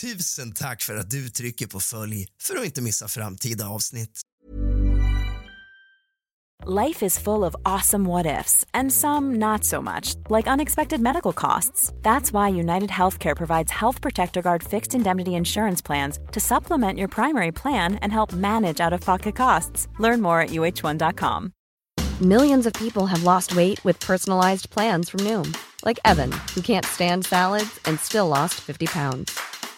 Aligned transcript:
Tusen 0.00 0.52
tack 0.52 0.82
för 0.82 0.96
att 0.96 1.10
du 1.10 1.28
trycker 1.28 1.66
på 1.66 1.80
följ 1.80 2.26
för 2.42 2.56
att 2.56 2.64
inte 2.64 2.82
missa 2.82 3.08
framtida 3.08 3.68
avsnitt. 3.68 4.20
Life 6.66 7.06
is 7.06 7.18
full 7.18 7.44
of 7.44 7.54
awesome 7.64 8.08
what 8.08 8.26
ifs, 8.26 8.64
and 8.74 8.92
some 8.92 9.38
not 9.38 9.64
so 9.64 9.80
much, 9.80 10.16
like 10.28 10.50
unexpected 10.50 11.00
medical 11.00 11.32
costs. 11.32 11.92
That's 12.02 12.32
why 12.32 12.60
United 12.60 12.90
Healthcare 12.90 13.36
provides 13.36 13.72
Health 13.72 14.02
Protector 14.02 14.42
Guard 14.42 14.62
fixed 14.62 14.94
indemnity 14.94 15.30
insurance 15.30 15.86
plans 15.86 16.18
to 16.32 16.40
supplement 16.40 16.98
your 16.98 17.08
primary 17.08 17.52
plan 17.52 17.94
and 18.02 18.12
help 18.12 18.32
manage 18.32 18.86
out 18.86 18.92
of 18.92 19.00
pocket 19.00 19.36
costs. 19.36 19.88
Learn 20.00 20.20
more 20.20 20.40
at 20.40 20.50
uh1.com. 20.50 21.52
Millions 22.20 22.66
of 22.66 22.72
people 22.72 23.06
have 23.06 23.22
lost 23.24 23.56
weight 23.56 23.84
with 23.84 24.06
personalized 24.06 24.70
plans 24.70 25.10
from 25.10 25.20
Noom, 25.20 25.56
like 25.84 26.00
Evan, 26.04 26.32
who 26.54 26.60
can't 26.60 26.86
stand 26.86 27.24
salads 27.24 27.80
and 27.84 28.00
still 28.00 28.28
lost 28.28 28.54
50 28.54 28.86
pounds. 28.86 29.47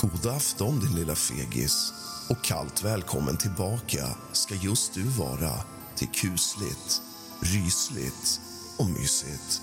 God 0.00 0.26
afton, 0.26 0.80
din 0.80 0.94
lilla 0.94 1.14
fegis. 1.14 1.92
Och 2.30 2.44
kallt 2.44 2.84
välkommen 2.84 3.36
tillbaka 3.36 4.08
ska 4.32 4.54
just 4.54 4.94
du 4.94 5.02
vara 5.02 5.52
till 5.94 6.08
kusligt, 6.08 7.02
rysligt 7.40 8.40
och 8.78 8.90
mysigt. 8.90 9.62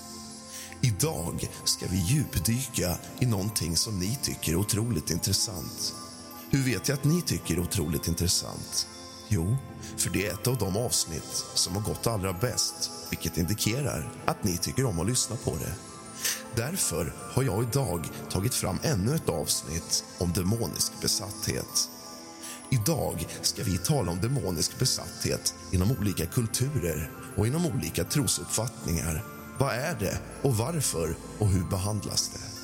Idag 0.80 1.48
ska 1.64 1.86
vi 1.86 1.96
djupdyka 1.96 2.98
i 3.18 3.26
någonting 3.26 3.76
som 3.76 3.98
ni 3.98 4.18
tycker 4.22 4.52
är 4.52 4.56
otroligt 4.56 5.10
intressant. 5.10 5.94
Hur 6.50 6.64
vet 6.64 6.88
jag 6.88 6.98
att 6.98 7.04
ni 7.04 7.22
tycker 7.22 7.54
är 7.54 7.60
otroligt 7.60 8.08
intressant? 8.08 8.86
Jo, 9.28 9.56
för 9.96 10.10
det 10.10 10.26
är 10.26 10.32
ett 10.32 10.46
av 10.46 10.58
de 10.58 10.76
avsnitt 10.76 11.44
som 11.54 11.74
har 11.74 11.82
gått 11.82 12.06
allra 12.06 12.32
bäst 12.32 12.90
vilket 13.10 13.38
indikerar 13.38 14.12
att 14.24 14.44
ni 14.44 14.56
tycker 14.56 14.84
om 14.84 15.00
att 15.00 15.06
lyssna 15.06 15.36
på 15.36 15.50
det. 15.50 15.95
Därför 16.56 17.12
har 17.32 17.42
jag 17.42 17.62
idag 17.62 18.08
tagit 18.30 18.54
fram 18.54 18.78
ännu 18.82 19.14
ett 19.14 19.28
avsnitt 19.28 20.04
om 20.18 20.32
demonisk 20.32 20.92
besatthet. 21.00 21.88
Idag 22.70 23.26
ska 23.42 23.62
vi 23.62 23.78
tala 23.78 24.12
om 24.12 24.20
demonisk 24.20 24.78
besatthet 24.78 25.54
inom 25.72 25.90
olika 25.90 26.26
kulturer 26.26 27.10
och 27.36 27.46
inom 27.46 27.66
olika 27.66 28.04
trosuppfattningar. 28.04 29.24
Vad 29.58 29.74
är 29.74 29.96
det 30.00 30.18
och 30.42 30.56
varför 30.56 31.16
och 31.38 31.48
hur 31.48 31.64
behandlas 31.64 32.28
det? 32.28 32.56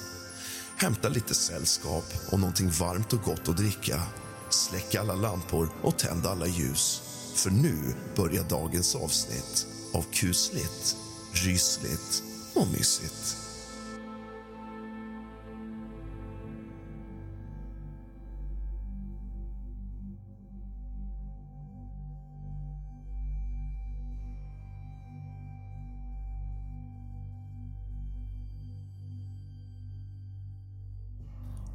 Hämta 0.85 1.09
lite 1.09 1.35
sällskap 1.35 2.05
och 2.31 2.41
någonting 2.41 2.71
varmt 2.71 3.13
och 3.13 3.23
gott 3.23 3.49
att 3.49 3.57
dricka. 3.57 4.03
Släck 4.51 4.95
alla 4.95 5.15
lampor 5.15 5.69
och 5.83 5.99
tänd 5.99 6.27
alla 6.27 6.47
ljus. 6.47 7.03
För 7.35 7.51
nu 7.51 7.95
börjar 8.17 8.45
dagens 8.45 8.95
avsnitt 8.95 9.67
av 9.95 10.05
kusligt, 10.13 10.97
rysligt 11.33 12.23
och 12.55 12.67
mysigt. 12.67 13.42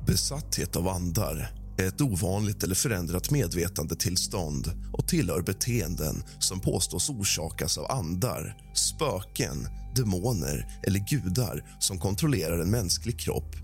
Besatthet 0.08 0.76
av 0.76 0.88
andar 0.88 1.52
är 1.78 1.88
ett 1.88 2.02
ovanligt 2.02 2.64
eller 2.64 2.76
förändrat 2.76 3.32
medvetandetillstånd 3.32 4.72
och 4.94 5.08
tillhör 5.08 5.42
beteenden 5.42 6.24
som 6.40 6.60
påstås 6.60 7.10
orsakas 7.10 7.78
av 7.78 7.92
andar, 7.92 8.58
spöken, 8.76 9.68
demoner 9.96 10.80
eller 10.84 11.00
gudar 11.00 11.78
som 11.80 12.00
kontrollerar 12.00 12.60
en 12.60 12.72
mänsklig 12.72 13.20
kropp. 13.20 13.56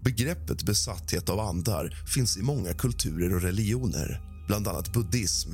Begreppet 0.00 0.62
besatthet 0.62 1.28
av 1.28 1.40
andar 1.40 2.04
finns 2.14 2.36
i 2.36 2.42
många 2.42 2.72
kulturer 2.72 3.34
och 3.34 3.42
religioner, 3.42 4.20
bland 4.46 4.68
annat 4.68 4.92
buddhism, 4.92 5.50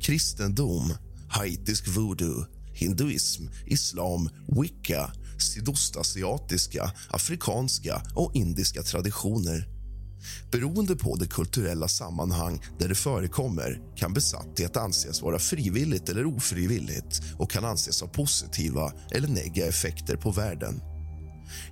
kristendom, 0.00 0.92
haitisk 1.28 1.88
voodoo, 1.88 2.46
hinduism, 2.74 3.44
islam, 3.66 4.28
wicca 4.60 5.12
sydostasiatiska, 5.38 6.92
afrikanska 7.10 8.02
och 8.14 8.30
indiska 8.34 8.82
traditioner. 8.82 9.68
Beroende 10.52 10.96
på 10.96 11.16
det 11.16 11.26
kulturella 11.26 11.88
sammanhang 11.88 12.62
där 12.78 12.88
det 12.88 12.94
förekommer 12.94 13.80
kan 13.96 14.12
besatthet 14.12 14.76
anses 14.76 15.22
vara 15.22 15.38
frivilligt 15.38 16.08
eller 16.08 16.26
ofrivilligt 16.26 17.22
och 17.38 17.50
kan 17.50 17.64
anses 17.64 18.00
ha 18.00 18.08
positiva 18.08 18.92
eller 19.10 19.28
negativa 19.28 19.68
effekter 19.68 20.16
på 20.16 20.30
världen. 20.30 20.91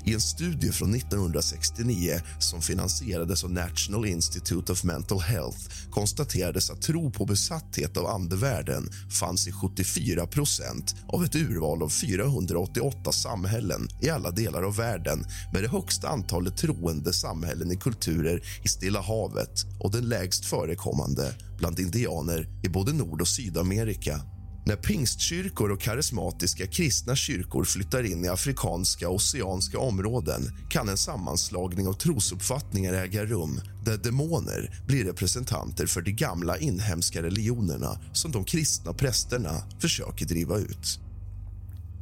I 0.04 0.14
en 0.14 0.20
studie 0.20 0.72
från 0.72 0.94
1969 0.94 2.20
som 2.38 2.62
finansierades 2.62 3.44
av 3.44 3.50
National 3.50 4.06
Institute 4.06 4.72
of 4.72 4.84
Mental 4.84 5.20
Health 5.20 5.91
konstaterades 5.91 6.70
att 6.70 6.82
tro 6.82 7.10
på 7.10 7.24
besatthet 7.24 7.96
av 7.96 8.06
andevärlden 8.06 8.88
fanns 9.20 9.48
i 9.48 9.50
74% 9.50 10.94
av 11.08 11.24
ett 11.24 11.34
urval 11.34 11.82
av 11.82 11.88
488 11.88 13.12
samhällen 13.12 13.88
i 14.02 14.10
alla 14.10 14.30
delar 14.30 14.62
av 14.62 14.76
världen 14.76 15.24
med 15.52 15.62
det 15.62 15.68
högsta 15.68 16.08
antalet 16.08 16.56
troende 16.56 17.12
samhällen 17.12 17.72
i 17.72 17.76
kulturer 17.76 18.42
i 18.64 18.68
Stilla 18.68 19.00
havet 19.00 19.66
och 19.80 19.91
den 19.91 20.08
lägst 20.08 20.44
förekommande 20.44 21.34
bland 21.58 21.80
indianer 21.80 22.48
i 22.64 22.68
både 22.68 22.92
Nord 22.92 23.20
och 23.20 23.28
Sydamerika. 23.28 24.20
När 24.65 24.76
pingstkyrkor 24.76 25.71
och 25.71 25.81
karismatiska 25.81 26.66
kristna 26.66 27.16
kyrkor 27.16 27.65
flyttar 27.65 28.03
in 28.12 28.25
i 28.25 28.28
afrikanska 28.28 29.09
och 29.09 29.15
oceanska 29.15 29.78
områden 29.78 30.43
kan 30.69 30.88
en 30.88 30.97
sammanslagning 30.97 31.88
av 31.88 31.93
trosuppfattningar 31.93 32.92
äga 32.92 33.24
rum 33.24 33.60
där 33.84 33.97
demoner 33.97 34.83
blir 34.86 35.04
representanter 35.04 35.86
för 35.86 36.01
de 36.01 36.12
gamla 36.12 36.59
inhemska 36.59 37.22
religionerna 37.22 38.01
som 38.12 38.33
de 38.33 38.45
kristna 38.45 38.92
prästerna 38.92 39.62
försöker 39.80 40.27
driva 40.27 40.59
ut. 40.59 41.01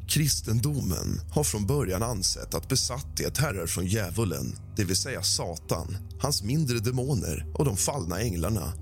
Kristendomen 0.09 1.21
har 1.31 1.45
från 1.45 1.67
början 1.67 2.03
ansett 2.03 2.55
att 2.55 2.69
besatthet 2.69 3.39
härrör 3.39 3.67
från 3.67 3.87
djävulen, 3.87 4.57
det 4.77 4.85
vill 4.85 4.97
säga 4.97 5.23
Satan, 5.23 5.97
hans 6.21 6.43
mindre 6.43 6.79
demoner 6.79 7.47
och 7.55 7.65
de 7.65 7.77
fallna 7.77 8.21
änglarna 8.21 8.73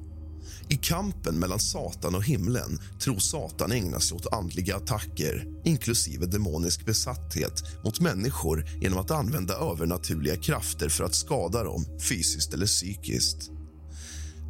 i 0.68 0.76
kampen 0.76 1.38
mellan 1.38 1.60
Satan 1.60 2.14
och 2.14 2.24
himlen 2.24 2.78
tror 3.00 3.18
Satan 3.18 3.72
ägna 3.72 4.00
sig 4.00 4.16
åt 4.16 4.32
andliga 4.32 4.76
attacker 4.76 5.46
inklusive 5.64 6.26
demonisk 6.26 6.86
besatthet 6.86 7.62
mot 7.84 8.00
människor 8.00 8.66
genom 8.80 8.98
att 8.98 9.10
använda 9.10 9.54
övernaturliga 9.54 10.36
krafter 10.36 10.88
för 10.88 11.04
att 11.04 11.14
skada 11.14 11.64
dem 11.64 11.84
fysiskt 12.08 12.54
eller 12.54 12.66
psykiskt. 12.66 13.50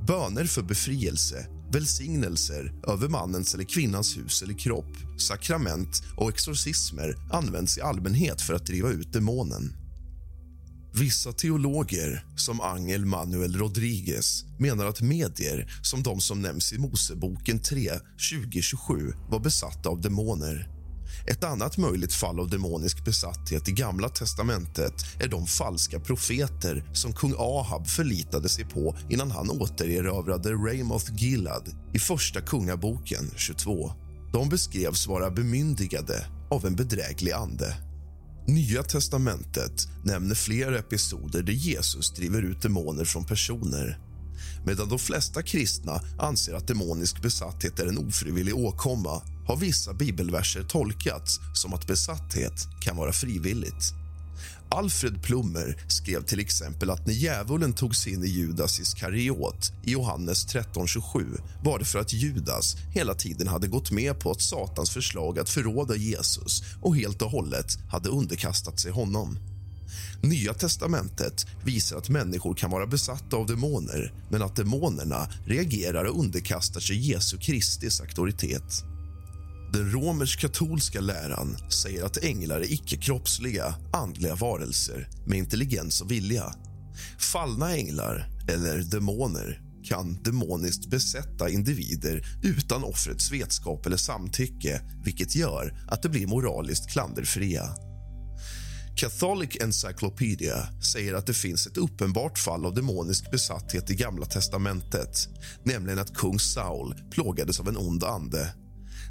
Böner 0.06 0.44
för 0.44 0.62
befrielse, 0.62 1.46
välsignelser 1.72 2.72
över 2.88 3.08
mannens 3.08 3.54
eller 3.54 3.64
kvinnans 3.64 4.16
hus 4.16 4.42
eller 4.42 4.54
kropp 4.54 4.96
sakrament 5.18 6.02
och 6.16 6.28
exorcismer 6.28 7.16
används 7.30 7.78
i 7.78 7.80
allmänhet 7.80 8.40
för 8.42 8.54
att 8.54 8.66
driva 8.66 8.88
ut 8.88 9.12
demonen. 9.12 9.86
Vissa 10.93 11.33
teologer, 11.33 12.25
som 12.37 12.61
Angel 12.61 13.05
Manuel 13.05 13.56
Rodriguez 13.56 14.44
menar 14.59 14.87
att 14.87 15.00
medier 15.00 15.81
som 15.83 16.03
de 16.03 16.21
som 16.21 16.43
nämns 16.43 16.73
i 16.73 16.79
Moseboken 16.79 17.59
3, 17.59 17.91
2027 18.33 19.12
var 19.29 19.41
besatta 19.41 19.88
av 19.88 20.00
demoner. 20.00 20.77
Ett 21.27 21.44
annat 21.44 21.77
möjligt 21.77 22.12
fall 22.12 22.41
av 22.41 22.50
demonisk 22.50 23.05
besatthet 23.05 23.69
i 23.69 23.73
Gamla 23.73 24.09
testamentet 24.09 24.93
är 25.21 25.29
de 25.29 25.47
falska 25.47 26.00
profeter 26.00 26.85
som 26.93 27.12
kung 27.12 27.35
Ahab 27.38 27.87
förlitade 27.87 28.49
sig 28.49 28.65
på 28.65 28.97
innan 29.09 29.31
han 29.31 29.50
återerövrade 29.50 30.53
Ramoth 30.53 31.15
Gilad 31.17 31.75
i 31.94 31.99
Första 31.99 32.41
Kungaboken 32.41 33.31
22. 33.37 33.93
De 34.33 34.49
beskrevs 34.49 35.06
vara 35.06 35.31
bemyndigade 35.31 36.27
av 36.50 36.67
en 36.67 36.77
bedräglig 36.77 37.33
ande. 37.33 37.86
Nya 38.48 38.82
testamentet 38.82 39.88
nämner 40.04 40.34
flera 40.34 40.78
episoder 40.78 41.43
där 41.43 41.52
Jesus 41.52 42.10
driver 42.10 42.43
ut 42.43 42.62
demoner 42.62 43.04
från 43.04 43.25
personer. 43.25 43.98
Medan 44.66 44.88
de 44.88 44.98
flesta 44.98 45.43
kristna 45.43 46.00
anser 46.19 46.54
att 46.54 46.69
demonisk 46.69 47.22
besatthet 47.22 47.78
är 47.78 47.87
en 47.87 47.98
ofrivillig 47.98 48.56
åkomma 48.56 49.22
har 49.46 49.56
vissa 49.56 49.94
bibelverser 49.94 50.62
tolkats 50.62 51.40
som 51.54 51.75
att 51.75 51.87
besatthet 51.87 52.69
kan 52.81 52.96
vara 52.96 53.12
frivilligt. 53.12 54.06
Alfred 54.68 55.22
Plummer 55.22 55.76
skrev 55.88 56.22
till 56.22 56.40
exempel 56.40 56.90
att 56.90 57.06
när 57.06 57.14
djävulen 57.14 57.72
tog 57.72 57.96
sig 57.96 58.12
in 58.12 58.24
i 58.24 58.28
Judas 58.28 58.80
Iskariot 58.80 59.72
i 59.84 59.92
Johannes 59.92 60.46
13.27 60.46 61.40
var 61.64 61.78
det 61.78 61.84
för 61.84 61.98
att 61.98 62.12
Judas 62.12 62.76
hela 62.94 63.14
tiden 63.14 63.48
hade 63.48 63.68
gått 63.68 63.90
med 63.90 64.18
på 64.18 64.30
att 64.30 64.40
Satans 64.40 64.90
förslag 64.90 65.38
att 65.38 65.50
förråda 65.50 65.96
Jesus 65.96 66.62
och 66.82 66.96
helt 66.96 67.22
och 67.22 67.30
hållet 67.30 67.78
hade 67.90 68.08
underkastat 68.08 68.80
sig 68.80 68.92
honom. 68.92 69.38
Nya 70.22 70.54
testamentet 70.54 71.46
visar 71.64 71.96
att 71.96 72.08
människor 72.08 72.54
kan 72.54 72.70
vara 72.70 72.86
besatta 72.86 73.36
av 73.36 73.46
demoner 73.46 74.12
men 74.30 74.42
att 74.42 74.56
demonerna 74.56 75.28
reagerar 75.46 76.04
och 76.04 76.20
underkastar 76.20 76.80
sig 76.80 77.10
Jesu 77.10 77.38
Kristi 77.38 77.88
auktoritet. 78.02 78.95
Den 79.72 79.90
romersk-katolska 79.90 81.00
läran 81.00 81.56
säger 81.70 82.04
att 82.04 82.24
änglar 82.24 82.60
är 82.60 82.72
icke-kroppsliga, 82.72 83.74
andliga 83.92 84.34
varelser 84.34 85.08
med 85.26 85.38
intelligens 85.38 86.00
och 86.00 86.10
vilja. 86.10 86.54
Fallna 87.18 87.76
änglar, 87.76 88.28
eller 88.48 88.78
demoner, 88.78 89.60
kan 89.84 90.22
demoniskt 90.22 90.90
besätta 90.90 91.48
individer 91.48 92.26
utan 92.42 92.84
offrets 92.84 93.32
vetskap 93.32 93.86
eller 93.86 93.96
samtycke 93.96 94.80
vilket 95.04 95.36
gör 95.36 95.86
att 95.88 96.02
de 96.02 96.08
blir 96.08 96.26
moraliskt 96.26 96.90
klanderfria. 96.90 97.74
Catholic 98.96 99.56
Encyclopedia 99.60 100.68
säger 100.92 101.14
att 101.14 101.26
det 101.26 101.34
finns 101.34 101.66
ett 101.66 101.76
uppenbart 101.76 102.38
fall 102.38 102.66
av 102.66 102.74
demonisk 102.74 103.30
besatthet 103.30 103.90
i 103.90 103.94
Gamla 103.94 104.26
testamentet 104.26 105.28
nämligen 105.64 105.98
att 105.98 106.14
kung 106.14 106.38
Saul 106.38 106.94
plågades 107.10 107.60
av 107.60 107.68
en 107.68 107.76
ond 107.76 108.04
ande 108.04 108.54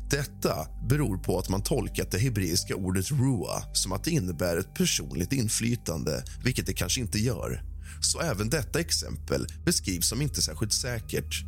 detta 0.10 0.68
beror 0.90 1.18
på 1.18 1.40
att 1.40 1.50
man 1.50 1.64
tolkat 1.64 2.12
det 2.12 2.20
hebreiska 2.20 2.76
ordet 2.76 3.12
rua 3.12 3.74
som 3.74 3.92
att 3.92 4.04
det 4.04 4.12
innebär 4.12 4.58
ett 4.58 4.74
personligt 4.74 5.34
inflytande, 5.34 6.24
vilket 6.44 6.66
det 6.66 6.74
kanske 6.74 7.02
inte 7.02 7.20
gör. 7.20 7.64
Så 8.02 8.20
även 8.20 8.50
detta 8.50 8.80
exempel 8.80 9.48
beskrivs 9.66 10.08
som 10.08 10.22
inte 10.22 10.42
särskilt 10.42 10.74
säkert. 10.74 11.44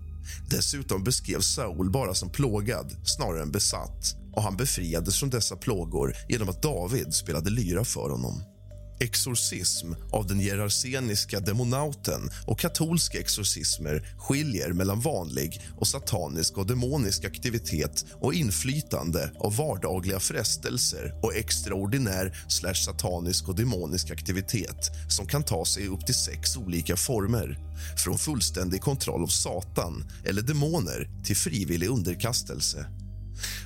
Dessutom 0.49 1.03
beskrevs 1.03 1.55
Saul 1.55 1.91
bara 1.91 2.13
som 2.13 2.29
plågad 2.29 2.95
snarare 3.03 3.41
än 3.41 3.51
besatt 3.51 4.15
och 4.33 4.43
han 4.43 4.57
befriades 4.57 5.19
från 5.19 5.29
dessa 5.29 5.55
plågor 5.55 6.13
genom 6.29 6.49
att 6.49 6.61
David 6.61 7.13
spelade 7.13 7.49
lyra 7.49 7.85
för 7.85 8.09
honom. 8.09 8.56
Exorcism 8.99 9.93
av 10.11 10.27
den 10.27 10.39
geraseniska 10.39 11.39
demonauten 11.39 12.29
och 12.45 12.59
katolska 12.59 13.19
exorcismer 13.19 14.15
skiljer 14.17 14.73
mellan 14.73 15.01
vanlig 15.01 15.61
och 15.77 15.87
satanisk 15.87 16.57
och 16.57 16.67
demonisk 16.67 17.25
aktivitet 17.25 18.05
och 18.21 18.33
inflytande 18.33 19.31
av 19.39 19.55
vardagliga 19.55 20.19
frestelser 20.19 21.19
och 21.23 21.35
extraordinär 21.35 22.37
slash 22.47 22.73
satanisk 22.73 23.49
och 23.49 23.55
demonisk 23.55 24.11
aktivitet 24.11 24.91
som 25.09 25.25
kan 25.25 25.43
ta 25.43 25.65
sig 25.65 25.87
upp 25.87 26.05
till 26.05 26.15
sex 26.15 26.57
olika 26.57 26.95
former 26.95 27.57
från 28.03 28.17
fullständig 28.17 28.81
kontroll 28.81 29.23
av 29.23 29.27
Satan 29.27 30.03
eller 30.25 30.41
demoner 30.41 31.09
till 31.23 31.35
frivillig 31.35 31.89
underkastelse. 31.89 32.85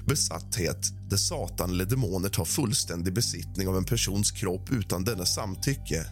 Besatthet 0.06 1.09
där 1.09 1.18
Satan 1.18 1.69
eller 1.69 1.86
demoner 1.86 2.30
tar 2.30 2.45
fullständig 2.45 3.13
besittning 3.13 3.68
av 3.68 3.77
en 3.77 3.86
persons 3.86 4.31
kropp 4.31 4.71
utan 4.71 5.03
dennes 5.03 5.36
samtycke. 5.36 6.06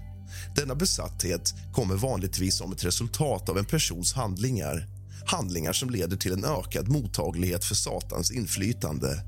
Denna 0.55 0.75
besatthet 0.75 1.53
kommer 1.73 1.95
vanligtvis 1.95 2.57
som 2.57 2.71
ett 2.71 2.85
resultat 2.85 3.49
av 3.49 3.57
en 3.57 3.65
persons 3.65 4.13
handlingar. 4.13 4.87
Handlingar 5.25 5.73
som 5.73 5.89
leder 5.89 6.17
till 6.17 6.33
en 6.33 6.45
ökad 6.45 6.87
mottaglighet 6.87 7.65
för 7.65 7.75
Satans 7.75 8.31
inflytande. 8.31 9.23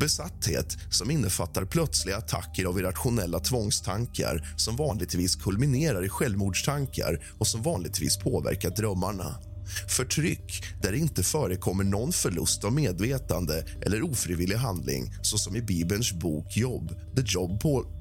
Besatthet 0.00 0.76
som 0.90 1.10
innefattar 1.10 1.64
plötsliga 1.64 2.16
attacker 2.16 2.64
av 2.64 2.78
irrationella 2.78 3.40
tvångstankar 3.40 4.54
som 4.56 4.76
vanligtvis 4.76 5.36
kulminerar 5.36 6.04
i 6.04 6.08
självmordstankar 6.08 7.24
och 7.38 7.46
som 7.46 7.62
vanligtvis 7.62 8.16
påverkar 8.16 8.70
drömmarna. 8.70 9.47
Förtryck 9.88 10.64
där 10.82 10.92
det 10.92 10.98
inte 10.98 11.22
förekommer 11.22 11.84
någon 11.84 12.12
förlust 12.12 12.64
av 12.64 12.72
medvetande 12.72 13.64
eller 13.82 14.02
ofrivillig 14.02 14.56
handling 14.56 15.14
såsom 15.22 15.56
i 15.56 15.62
Bibelns 15.62 16.12
bok 16.12 16.56
Jobb, 16.56 16.88
The 17.16 17.22
Job, 17.26 17.60
på 17.60 17.98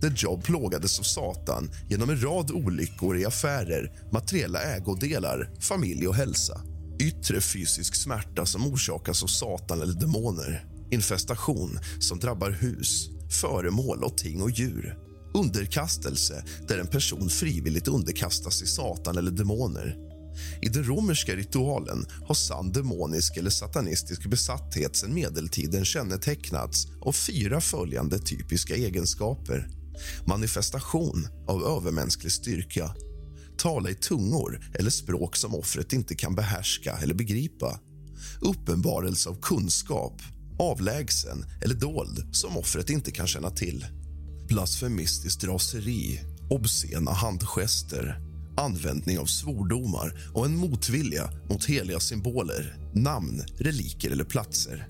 där 0.00 0.12
Job 0.16 0.44
plågades 0.44 0.98
av 0.98 1.02
Satan 1.02 1.70
genom 1.88 2.10
en 2.10 2.22
rad 2.22 2.50
olyckor 2.50 3.18
i 3.18 3.24
affärer, 3.24 3.92
materiella 4.12 4.62
ägodelar, 4.62 5.50
familj 5.60 6.08
och 6.08 6.14
hälsa. 6.14 6.60
Yttre 7.00 7.40
fysisk 7.40 7.94
smärta 7.94 8.46
som 8.46 8.66
orsakas 8.66 9.22
av 9.22 9.26
Satan 9.26 9.82
eller 9.82 10.00
demoner. 10.00 10.64
Infestation 10.90 11.78
som 12.00 12.18
drabbar 12.18 12.50
hus, 12.50 13.08
föremål 13.40 14.04
och 14.04 14.16
ting 14.16 14.42
och 14.42 14.50
djur. 14.50 14.98
Underkastelse 15.34 16.44
där 16.68 16.78
en 16.78 16.86
person 16.86 17.28
frivilligt 17.28 17.88
underkastas 17.88 18.62
i 18.62 18.66
Satan 18.66 19.18
eller 19.18 19.30
demoner 19.30 20.09
i 20.62 20.68
den 20.68 20.84
romerska 20.84 21.36
ritualen 21.36 22.06
har 22.26 22.34
sann 22.34 22.72
demonisk 22.72 23.36
eller 23.36 23.50
satanistisk 23.50 24.26
besatthet 24.26 24.96
sedan 24.96 25.14
medeltiden 25.14 25.84
kännetecknats 25.84 26.86
av 27.00 27.12
fyra 27.12 27.60
följande 27.60 28.18
typiska 28.18 28.74
egenskaper. 28.76 29.68
Manifestation 30.26 31.28
av 31.48 31.64
övermänsklig 31.64 32.32
styrka. 32.32 32.94
Tala 33.58 33.90
i 33.90 33.94
tungor 33.94 34.60
eller 34.74 34.90
språk 34.90 35.36
som 35.36 35.54
offret 35.54 35.92
inte 35.92 36.14
kan 36.14 36.34
behärska 36.34 36.98
eller 37.02 37.14
begripa. 37.14 37.80
Uppenbarelse 38.40 39.28
av 39.28 39.40
kunskap, 39.40 40.22
avlägsen 40.58 41.44
eller 41.62 41.74
dold 41.74 42.36
som 42.36 42.56
offret 42.56 42.90
inte 42.90 43.10
kan 43.10 43.26
känna 43.26 43.50
till. 43.50 43.86
Blasfemistiskt 44.48 45.44
raseri, 45.44 46.20
obscena 46.50 47.10
handgester 47.12 48.29
användning 48.60 49.18
av 49.18 49.26
svordomar 49.26 50.30
och 50.34 50.46
en 50.46 50.56
motvilja 50.56 51.30
mot 51.48 51.64
heliga 51.64 52.00
symboler, 52.00 52.76
namn, 52.94 53.42
reliker 53.58 54.10
eller 54.10 54.24
platser. 54.24 54.88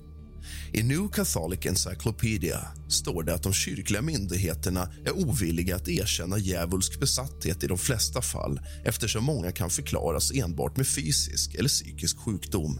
I 0.73 0.83
New 0.83 1.07
Catholic 1.07 1.65
Encyclopedia 1.65 2.67
står 2.89 3.23
det 3.23 3.33
att 3.33 3.43
de 3.43 3.53
kyrkliga 3.53 4.01
myndigheterna 4.01 4.89
är 5.05 5.11
ovilliga 5.11 5.75
att 5.75 5.87
erkänna 5.87 6.37
djävulsk 6.37 6.99
besatthet 6.99 7.63
i 7.63 7.67
de 7.67 7.77
flesta 7.77 8.21
fall 8.21 8.59
eftersom 8.85 9.23
många 9.23 9.51
kan 9.51 9.69
förklaras 9.69 10.31
enbart 10.31 10.77
med 10.77 10.87
fysisk 10.87 11.55
eller 11.55 11.69
psykisk 11.69 12.17
sjukdom. 12.17 12.79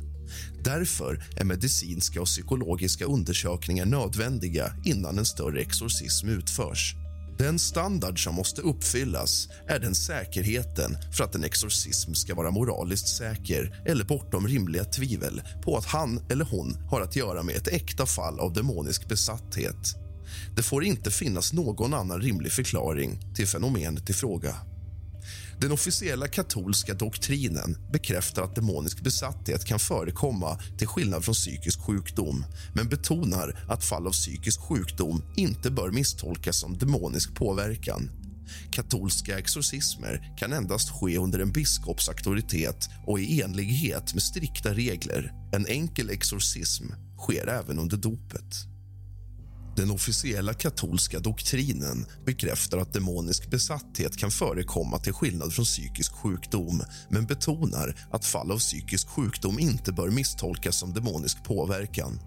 Därför 0.63 1.23
är 1.37 1.43
medicinska 1.43 2.21
och 2.21 2.27
psykologiska 2.27 3.05
undersökningar 3.05 3.85
nödvändiga 3.85 4.73
innan 4.85 5.17
en 5.17 5.25
större 5.25 5.61
exorcism 5.61 6.29
utförs. 6.29 6.95
Den 7.41 7.59
standard 7.59 8.23
som 8.23 8.35
måste 8.35 8.61
uppfyllas 8.61 9.47
är 9.67 9.79
den 9.79 9.95
säkerheten 9.95 10.97
för 11.11 11.23
att 11.23 11.35
en 11.35 11.43
exorcism 11.43 12.13
ska 12.13 12.35
vara 12.35 12.51
moraliskt 12.51 13.07
säker 13.07 13.83
eller 13.85 14.05
bortom 14.05 14.47
rimliga 14.47 14.83
tvivel 14.83 15.41
på 15.63 15.77
att 15.77 15.85
han 15.85 16.19
eller 16.29 16.45
hon 16.45 16.73
har 16.89 17.01
att 17.01 17.15
göra 17.15 17.43
med 17.43 17.55
ett 17.55 17.67
äkta 17.67 18.05
fall 18.05 18.39
av 18.39 18.53
demonisk 18.53 19.07
besatthet. 19.07 19.95
Det 20.55 20.63
får 20.63 20.83
inte 20.83 21.11
finnas 21.11 21.53
någon 21.53 21.93
annan 21.93 22.21
rimlig 22.21 22.51
förklaring 22.51 23.19
till 23.35 23.47
fenomenet 23.47 24.09
i 24.09 24.13
fråga. 24.13 24.55
Den 25.61 25.71
officiella 25.71 26.27
katolska 26.27 26.93
doktrinen 26.93 27.77
bekräftar 27.91 28.41
att 28.41 28.55
demonisk 28.55 29.01
besatthet 29.01 29.65
kan 29.65 29.79
förekomma 29.79 30.59
till 30.77 30.87
skillnad 30.87 31.25
från 31.25 31.33
psykisk 31.33 31.79
sjukdom 31.79 32.45
men 32.73 32.89
betonar 32.89 33.65
att 33.69 33.83
fall 33.83 34.07
av 34.07 34.11
psykisk 34.11 34.59
sjukdom 34.61 35.23
inte 35.35 35.71
bör 35.71 35.91
misstolkas 35.91 36.59
som 36.59 36.77
demonisk 36.77 37.35
påverkan. 37.35 38.09
Katolska 38.71 39.39
exorcismer 39.39 40.35
kan 40.37 40.53
endast 40.53 40.89
ske 40.89 41.17
under 41.17 41.39
en 41.39 41.51
biskops 41.51 42.09
auktoritet 42.09 42.89
och 43.07 43.19
i 43.19 43.41
enlighet 43.41 44.13
med 44.13 44.23
strikta 44.23 44.73
regler. 44.73 45.31
En 45.53 45.65
enkel 45.67 46.09
exorcism 46.09 46.85
sker 47.17 47.47
även 47.47 47.79
under 47.79 47.97
dopet. 47.97 48.70
Den 49.75 49.91
officiella 49.91 50.53
katolska 50.53 51.19
doktrinen 51.19 52.05
bekräftar 52.25 52.77
att 52.77 52.93
demonisk 52.93 53.49
besatthet 53.49 54.17
kan 54.17 54.31
förekomma 54.31 54.97
till 54.97 55.13
skillnad 55.13 55.53
från 55.53 55.65
psykisk 55.65 56.11
sjukdom 56.13 56.83
men 57.09 57.25
betonar 57.25 58.07
att 58.11 58.25
fall 58.25 58.51
av 58.51 58.59
psykisk 58.59 59.07
sjukdom 59.07 59.59
inte 59.59 59.91
bör 59.91 60.09
misstolkas 60.09 60.79
som 60.79 60.93
demonisk 60.93 61.43
påverkan. 61.43 62.19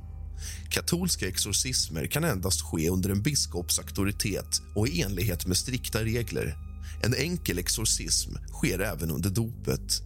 Katolska 0.70 1.28
exorcismer 1.28 2.06
kan 2.06 2.24
endast 2.24 2.62
ske 2.62 2.88
under 2.90 3.10
en 3.10 3.22
biskops 3.22 3.78
auktoritet 3.78 4.62
och 4.74 4.88
i 4.88 5.02
enlighet 5.02 5.46
med 5.46 5.56
strikta 5.56 6.04
regler. 6.04 6.56
En 7.02 7.14
enkel 7.14 7.58
exorcism 7.58 8.30
sker 8.52 8.78
även 8.78 9.10
under 9.10 9.30
dopet. 9.30 10.02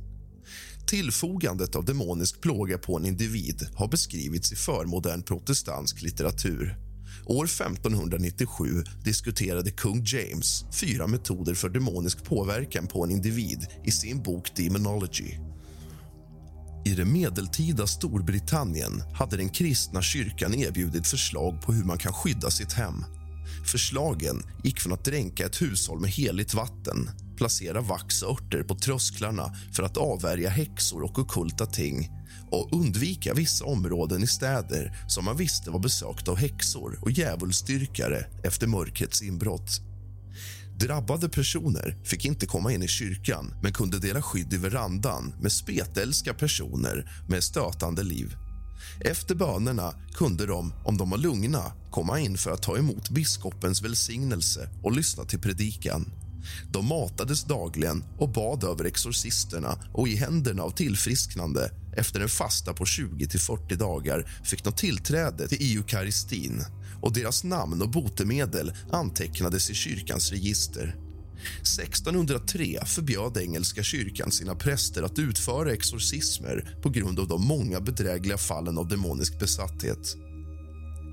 Tillfogandet 0.86 1.74
av 1.74 1.84
demonisk 1.84 2.40
plåga 2.40 2.78
på 2.78 2.96
en 2.96 3.06
individ 3.06 3.68
har 3.74 3.88
beskrivits 3.88 4.52
i 4.52 4.56
förmodern 4.56 5.22
protestantisk 5.22 6.02
litteratur. 6.02 6.87
År 7.26 7.44
1597 7.44 8.84
diskuterade 9.04 9.70
kung 9.70 10.04
James 10.04 10.64
fyra 10.72 11.06
metoder 11.06 11.54
för 11.54 11.68
demonisk 11.68 12.24
påverkan 12.24 12.86
på 12.86 13.04
en 13.04 13.10
individ 13.10 13.66
i 13.84 13.90
sin 13.90 14.22
bok 14.22 14.56
Demonology. 14.56 15.38
I 16.84 16.94
det 16.94 17.04
medeltida 17.04 17.86
Storbritannien 17.86 19.02
hade 19.14 19.36
den 19.36 19.48
kristna 19.48 20.02
kyrkan 20.02 20.54
erbjudit 20.54 21.06
förslag 21.06 21.62
på 21.62 21.72
hur 21.72 21.84
man 21.84 21.98
kan 21.98 22.12
skydda 22.12 22.50
sitt 22.50 22.72
hem. 22.72 23.04
Förslagen 23.66 24.42
gick 24.64 24.80
från 24.80 24.92
att 24.92 25.04
dränka 25.04 25.46
ett 25.46 25.62
hushåll 25.62 26.00
med 26.00 26.10
heligt 26.10 26.54
vatten 26.54 27.10
placera 27.36 27.80
vax 27.80 28.22
och 28.22 28.30
örter 28.30 28.62
på 28.62 28.74
trösklarna 28.74 29.54
för 29.72 29.82
att 29.82 29.96
avvärja 29.96 30.48
häxor 30.48 31.02
och 31.02 31.18
okulta 31.18 31.66
ting 31.66 32.10
och 32.50 32.72
undvika 32.72 33.34
vissa 33.34 33.64
områden 33.64 34.22
i 34.22 34.26
städer 34.26 34.96
som 35.08 35.24
man 35.24 35.36
visste 35.36 35.70
var 35.70 35.78
besökta 35.78 36.30
av 36.30 36.36
häxor 36.36 36.98
och 37.02 37.10
djävulsdyrkare 37.10 38.26
efter 38.44 38.66
mörkrets 38.66 39.22
inbrott. 39.22 39.80
Drabbade 40.80 41.28
personer 41.28 41.96
fick 42.04 42.24
inte 42.24 42.46
komma 42.46 42.72
in 42.72 42.82
i 42.82 42.88
kyrkan 42.88 43.54
men 43.62 43.72
kunde 43.72 43.98
dela 43.98 44.22
skydd 44.22 44.52
i 44.52 44.56
verandan 44.56 45.34
med 45.40 45.52
spetälska 45.52 46.34
personer 46.34 47.24
med 47.28 47.44
stötande 47.44 48.02
liv. 48.02 48.36
Efter 49.00 49.34
bönerna 49.34 49.94
kunde 50.14 50.46
de, 50.46 50.72
om 50.84 50.96
de 50.96 51.10
var 51.10 51.18
lugna, 51.18 51.72
komma 51.90 52.20
in 52.20 52.38
för 52.38 52.50
att 52.50 52.62
ta 52.62 52.78
emot 52.78 53.10
biskopens 53.10 53.82
välsignelse 53.82 54.68
och 54.82 54.92
lyssna 54.92 55.24
till 55.24 55.38
predikan. 55.38 56.12
De 56.72 56.86
matades 56.86 57.44
dagligen 57.44 58.04
och 58.18 58.28
bad 58.28 58.64
över 58.64 58.84
exorcisterna 58.84 59.78
och 59.92 60.08
i 60.08 60.16
händerna 60.16 60.62
av 60.62 60.70
tillfrisknande. 60.70 61.70
Efter 61.96 62.20
en 62.20 62.28
fasta 62.28 62.72
på 62.72 62.84
20-40 62.84 63.76
dagar 63.76 64.30
fick 64.44 64.64
de 64.64 64.72
tillträde 64.72 65.48
till 65.48 65.76
eukaristin 65.76 66.64
och 67.02 67.12
deras 67.12 67.44
namn 67.44 67.82
och 67.82 67.90
botemedel 67.90 68.72
antecknades 68.92 69.70
i 69.70 69.74
kyrkans 69.74 70.30
register. 70.30 70.96
1603 71.60 72.78
förbjöd 72.86 73.36
engelska 73.36 73.82
kyrkan 73.82 74.30
sina 74.30 74.54
präster 74.54 75.02
att 75.02 75.18
utföra 75.18 75.72
exorcismer 75.72 76.76
på 76.82 76.90
grund 76.90 77.20
av 77.20 77.28
de 77.28 77.46
många 77.46 77.80
bedrägliga 77.80 78.38
fallen 78.38 78.78
av 78.78 78.88
demonisk 78.88 79.38
besatthet. 79.38 80.16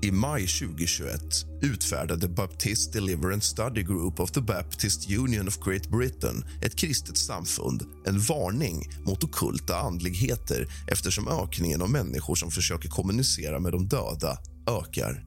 I 0.02 0.10
maj 0.10 0.46
2021 0.46 1.46
utfärdade 1.62 2.28
Baptist 2.28 2.92
Deliverance 2.92 3.46
Study 3.46 3.82
Group 3.82 4.20
of 4.20 4.30
the 4.30 4.40
Baptist 4.40 5.10
Union 5.10 5.48
of 5.48 5.58
Great 5.64 5.88
Britain 5.88 6.44
ett 6.62 6.76
kristet 6.76 7.18
samfund 7.18 7.82
en 8.06 8.20
varning 8.20 8.82
mot 9.06 9.24
okulta 9.24 9.76
andligheter 9.76 10.68
eftersom 10.88 11.28
ökningen 11.28 11.82
av 11.82 11.90
människor 11.90 12.34
som 12.34 12.50
försöker 12.50 12.88
kommunicera 12.88 13.60
med 13.60 13.72
de 13.72 13.88
döda 13.88 14.38
ökar. 14.82 15.24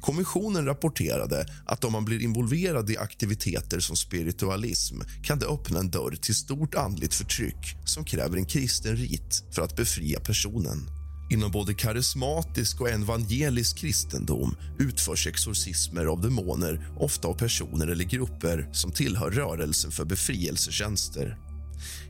Kommissionen 0.00 0.64
rapporterade 0.64 1.46
att 1.66 1.84
om 1.84 1.92
man 1.92 2.04
blir 2.04 2.22
involverad 2.22 2.90
i 2.90 2.98
aktiviteter 2.98 3.80
som 3.80 3.96
spiritualism 3.96 5.00
kan 5.22 5.38
det 5.38 5.46
öppna 5.46 5.80
en 5.80 5.90
dörr 5.90 6.16
till 6.16 6.34
stort 6.34 6.74
andligt 6.74 7.14
förtryck 7.14 7.76
som 7.84 8.04
kräver 8.04 8.36
en 8.36 8.46
kristen 8.46 8.96
rit 8.96 9.44
för 9.54 9.62
att 9.62 9.76
befria 9.76 10.20
personen. 10.20 10.97
Inom 11.30 11.50
både 11.50 11.74
karismatisk 11.74 12.80
och 12.80 12.88
evangelisk 12.88 13.78
kristendom 13.78 14.56
utförs 14.78 15.26
exorcismer 15.26 16.04
av 16.04 16.20
demoner 16.20 16.88
ofta 16.98 17.28
av 17.28 17.34
personer 17.34 17.86
eller 17.86 18.04
grupper 18.04 18.68
som 18.72 18.92
tillhör 18.92 19.30
rörelsen 19.30 19.90
för 19.90 20.04
befrielsetjänster. 20.04 21.38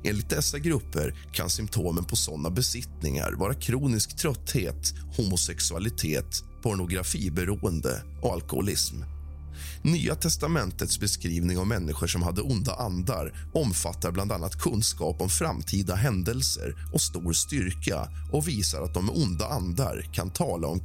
Enligt 0.04 0.30
dessa 0.30 0.58
grupper 0.58 1.14
kan 1.32 1.50
symptomen 1.50 2.04
på 2.04 2.16
sådana 2.16 2.50
besittningar 2.50 3.32
vara 3.32 3.54
kronisk 3.54 4.16
trötthet, 4.16 4.94
homosexualitet, 5.16 6.44
pornografiberoende 6.62 8.02
och 8.22 8.32
alkoholism. 8.32 8.96
Nya 9.82 10.14
testamentets 10.14 11.00
beskrivning 11.00 11.58
av 11.58 11.66
människor 11.66 12.06
som 12.06 12.22
hade 12.22 12.42
onda 12.42 12.74
andar 12.74 13.32
omfattar 13.54 14.10
bland 14.10 14.32
annat 14.32 14.58
kunskap 14.58 15.20
om 15.20 15.28
framtida 15.28 15.94
händelser 15.94 16.74
och 16.92 17.00
stor 17.00 17.32
styrka 17.32 18.08
och 18.32 18.48
visar 18.48 18.82
att 18.82 18.94
de 18.94 19.06
med 19.06 19.14
onda 19.14 19.46
andar 19.46 20.02
kan 20.12 20.30
tala 20.30 20.66
om 20.66 20.80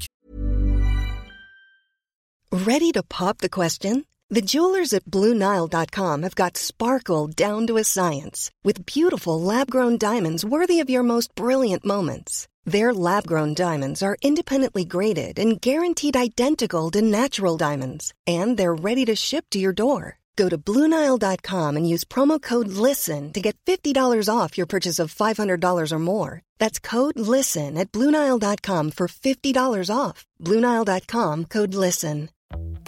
Ready 2.51 2.91
to 2.91 3.03
pop 3.03 3.39
the 3.39 3.49
question? 3.49 4.05
The 4.29 4.41
jewelers 4.41 4.93
at 4.93 5.05
BlueNile.com 5.05 6.23
have 6.23 6.35
got 6.35 6.57
sparkle 6.57 7.27
down 7.27 7.67
to 7.67 7.77
a 7.77 7.83
science 7.83 8.51
with 8.63 8.85
beautiful 8.85 9.41
lab-grown 9.41 9.97
diamonds 9.97 10.45
worthy 10.45 10.79
of 10.79 10.89
your 10.89 11.03
most 11.03 11.35
brilliant 11.35 11.85
moments. 11.85 12.47
Their 12.65 12.93
lab 12.93 13.27
grown 13.27 13.53
diamonds 13.53 14.01
are 14.01 14.17
independently 14.21 14.85
graded 14.85 15.37
and 15.37 15.59
guaranteed 15.59 16.15
identical 16.15 16.89
to 16.91 17.01
natural 17.01 17.57
diamonds, 17.57 18.13
and 18.25 18.57
they're 18.57 18.73
ready 18.73 19.03
to 19.05 19.15
ship 19.15 19.45
to 19.51 19.59
your 19.59 19.73
door. 19.73 20.19
Go 20.35 20.49
to 20.49 20.57
Bluenile.com 20.57 21.77
and 21.77 21.87
use 21.87 22.03
promo 22.03 22.41
code 22.41 22.69
LISTEN 22.69 23.33
to 23.33 23.41
get 23.41 23.57
$50 23.65 24.29
off 24.33 24.57
your 24.57 24.65
purchase 24.65 24.97
of 24.97 25.13
$500 25.13 25.91
or 25.91 25.99
more. 25.99 26.41
That's 26.57 26.79
code 26.79 27.19
LISTEN 27.19 27.77
at 27.77 27.91
Bluenile.com 27.91 28.91
for 28.91 29.07
$50 29.07 29.95
off. 29.95 30.25
Bluenile.com 30.41 31.45
code 31.45 31.75
LISTEN. 31.75 32.29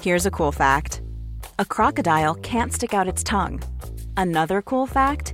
Here's 0.01 0.25
a 0.25 0.31
cool 0.31 0.51
fact 0.51 1.01
a 1.59 1.65
crocodile 1.65 2.35
can't 2.35 2.73
stick 2.73 2.93
out 2.93 3.07
its 3.07 3.23
tongue. 3.23 3.61
Another 4.17 4.61
cool 4.61 4.87
fact 4.87 5.33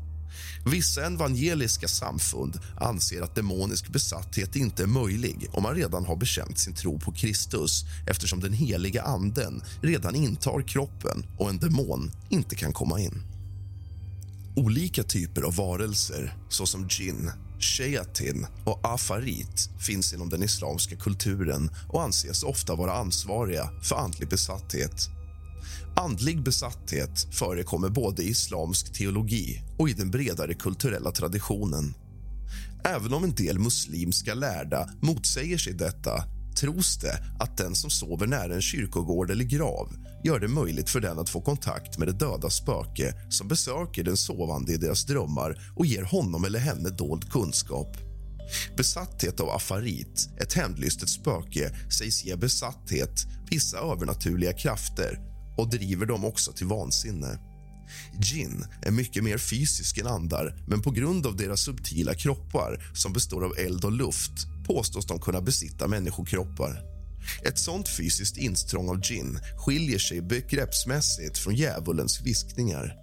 Vissa 0.65 1.05
evangeliska 1.05 1.87
samfund 1.87 2.59
anser 2.77 3.21
att 3.21 3.35
demonisk 3.35 3.89
besatthet 3.89 4.55
inte 4.55 4.83
är 4.83 4.87
möjlig 4.87 5.49
om 5.51 5.63
man 5.63 5.75
redan 5.75 6.05
har 6.05 6.15
bekänt 6.15 6.59
sin 6.59 6.73
tro 6.73 6.99
på 6.99 7.11
Kristus 7.11 7.85
eftersom 8.07 8.39
den 8.39 8.53
heliga 8.53 9.01
anden 9.01 9.63
redan 9.81 10.15
intar 10.15 10.61
kroppen 10.61 11.25
och 11.37 11.49
en 11.49 11.59
demon 11.59 12.11
inte 12.29 12.55
kan 12.55 12.73
komma 12.73 12.99
in. 12.99 13.23
Olika 14.55 15.03
typer 15.03 15.41
av 15.41 15.55
varelser, 15.55 16.35
såsom 16.49 16.87
djinn, 16.89 17.31
Shayatin 17.59 18.47
och 18.65 18.79
afarit 18.83 19.69
finns 19.79 20.13
inom 20.13 20.29
den 20.29 20.43
islamska 20.43 20.95
kulturen 20.95 21.71
och 21.89 22.03
anses 22.03 22.43
ofta 22.43 22.75
vara 22.75 22.93
ansvariga 22.93 23.69
för 23.81 23.95
andlig 23.95 24.29
besatthet. 24.29 25.20
Andlig 25.95 26.43
besatthet 26.43 27.27
förekommer 27.31 27.89
både 27.89 28.23
i 28.23 28.29
islamsk 28.29 28.93
teologi 28.93 29.61
och 29.77 29.89
i 29.89 29.93
den 29.93 30.11
bredare 30.11 30.53
kulturella 30.53 31.11
traditionen. 31.11 31.93
Även 32.83 33.13
om 33.13 33.23
en 33.23 33.35
del 33.35 33.59
muslimska 33.59 34.33
lärda 34.33 34.89
motsäger 35.01 35.57
sig 35.57 35.73
detta 35.73 36.23
tros 36.59 36.97
det 36.97 37.23
att 37.39 37.57
den 37.57 37.75
som 37.75 37.89
sover 37.89 38.27
nära 38.27 38.55
en 38.55 38.61
kyrkogård 38.61 39.31
eller 39.31 39.43
grav 39.43 39.93
gör 40.23 40.39
det 40.39 40.47
möjligt 40.47 40.89
för 40.89 40.99
den 40.99 41.19
att 41.19 41.29
få 41.29 41.41
kontakt 41.41 41.97
med 41.97 42.07
det 42.07 42.13
döda 42.13 42.49
spöke 42.49 43.13
som 43.29 43.47
besöker 43.47 44.03
den 44.03 44.17
sovande 44.17 44.73
i 44.73 44.77
deras 44.77 45.05
drömmar 45.05 45.71
och 45.75 45.85
ger 45.85 46.03
honom 46.03 46.45
eller 46.45 46.59
henne 46.59 46.89
dold 46.89 47.31
kunskap. 47.31 47.97
Besatthet 48.77 49.39
av 49.39 49.49
afarit, 49.49 50.29
ett 50.37 50.53
hämndlystet 50.53 51.09
spöke, 51.09 51.75
sägs 51.89 52.25
ge 52.25 52.35
besatthet 52.35 53.25
vissa 53.51 53.77
övernaturliga 53.77 54.53
krafter 54.53 55.30
och 55.57 55.69
driver 55.69 56.05
dem 56.05 56.25
också 56.25 56.51
till 56.51 56.67
vansinne. 56.67 57.39
Jin 58.21 58.65
är 58.81 58.91
mycket 58.91 59.23
mer 59.23 59.37
fysisk 59.37 59.97
än 59.97 60.07
andar 60.07 60.63
men 60.67 60.81
på 60.81 60.91
grund 60.91 61.25
av 61.25 61.35
deras 61.35 61.61
subtila 61.61 62.13
kroppar 62.13 62.91
som 62.93 63.13
består 63.13 63.45
av 63.45 63.57
eld 63.57 63.85
och 63.85 63.91
luft 63.91 64.31
påstås 64.67 65.05
de 65.05 65.19
kunna 65.19 65.41
besitta 65.41 65.87
människokroppar. 65.87 66.81
Ett 67.43 67.59
sånt 67.59 67.89
fysiskt 67.89 68.37
instrång 68.37 68.89
av 68.89 69.01
gin 69.01 69.39
skiljer 69.57 69.99
sig 69.99 70.21
begreppsmässigt 70.21 71.37
från 71.37 71.55
djävulens 71.55 72.21
viskningar. 72.21 72.95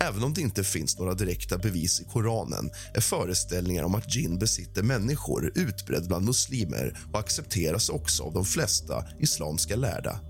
Även 0.00 0.24
om 0.24 0.34
det 0.34 0.40
inte 0.40 0.64
finns 0.64 0.98
några 0.98 1.14
direkta 1.14 1.58
bevis 1.58 2.00
i 2.00 2.04
Koranen 2.04 2.70
är 2.94 3.00
föreställningar 3.00 3.84
om 3.84 3.94
att 3.94 4.12
gin 4.14 4.38
besitter 4.38 4.82
människor 4.82 5.52
utbredd 5.54 6.08
bland 6.08 6.24
muslimer 6.24 6.98
och 7.12 7.20
accepteras 7.20 7.88
också 7.88 8.22
av 8.22 8.32
de 8.32 8.44
flesta 8.44 9.04
islamska 9.20 9.76
lärda. 9.76 10.20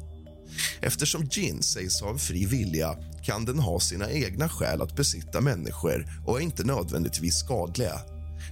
Eftersom 0.81 1.29
gin 1.29 1.63
sägs 1.63 2.01
ha 2.01 2.11
en 2.11 2.19
fri 2.19 2.47
vilja 2.47 2.97
kan 3.25 3.45
den 3.45 3.59
ha 3.59 3.81
sina 3.81 4.11
egna 4.11 4.49
skäl 4.49 4.83
att 4.83 4.97
besitta 4.97 5.41
människor 5.41 6.23
och 6.27 6.41
är 6.41 6.45
inte 6.45 6.65
nödvändigtvis 6.65 7.37
skadliga. 7.37 8.01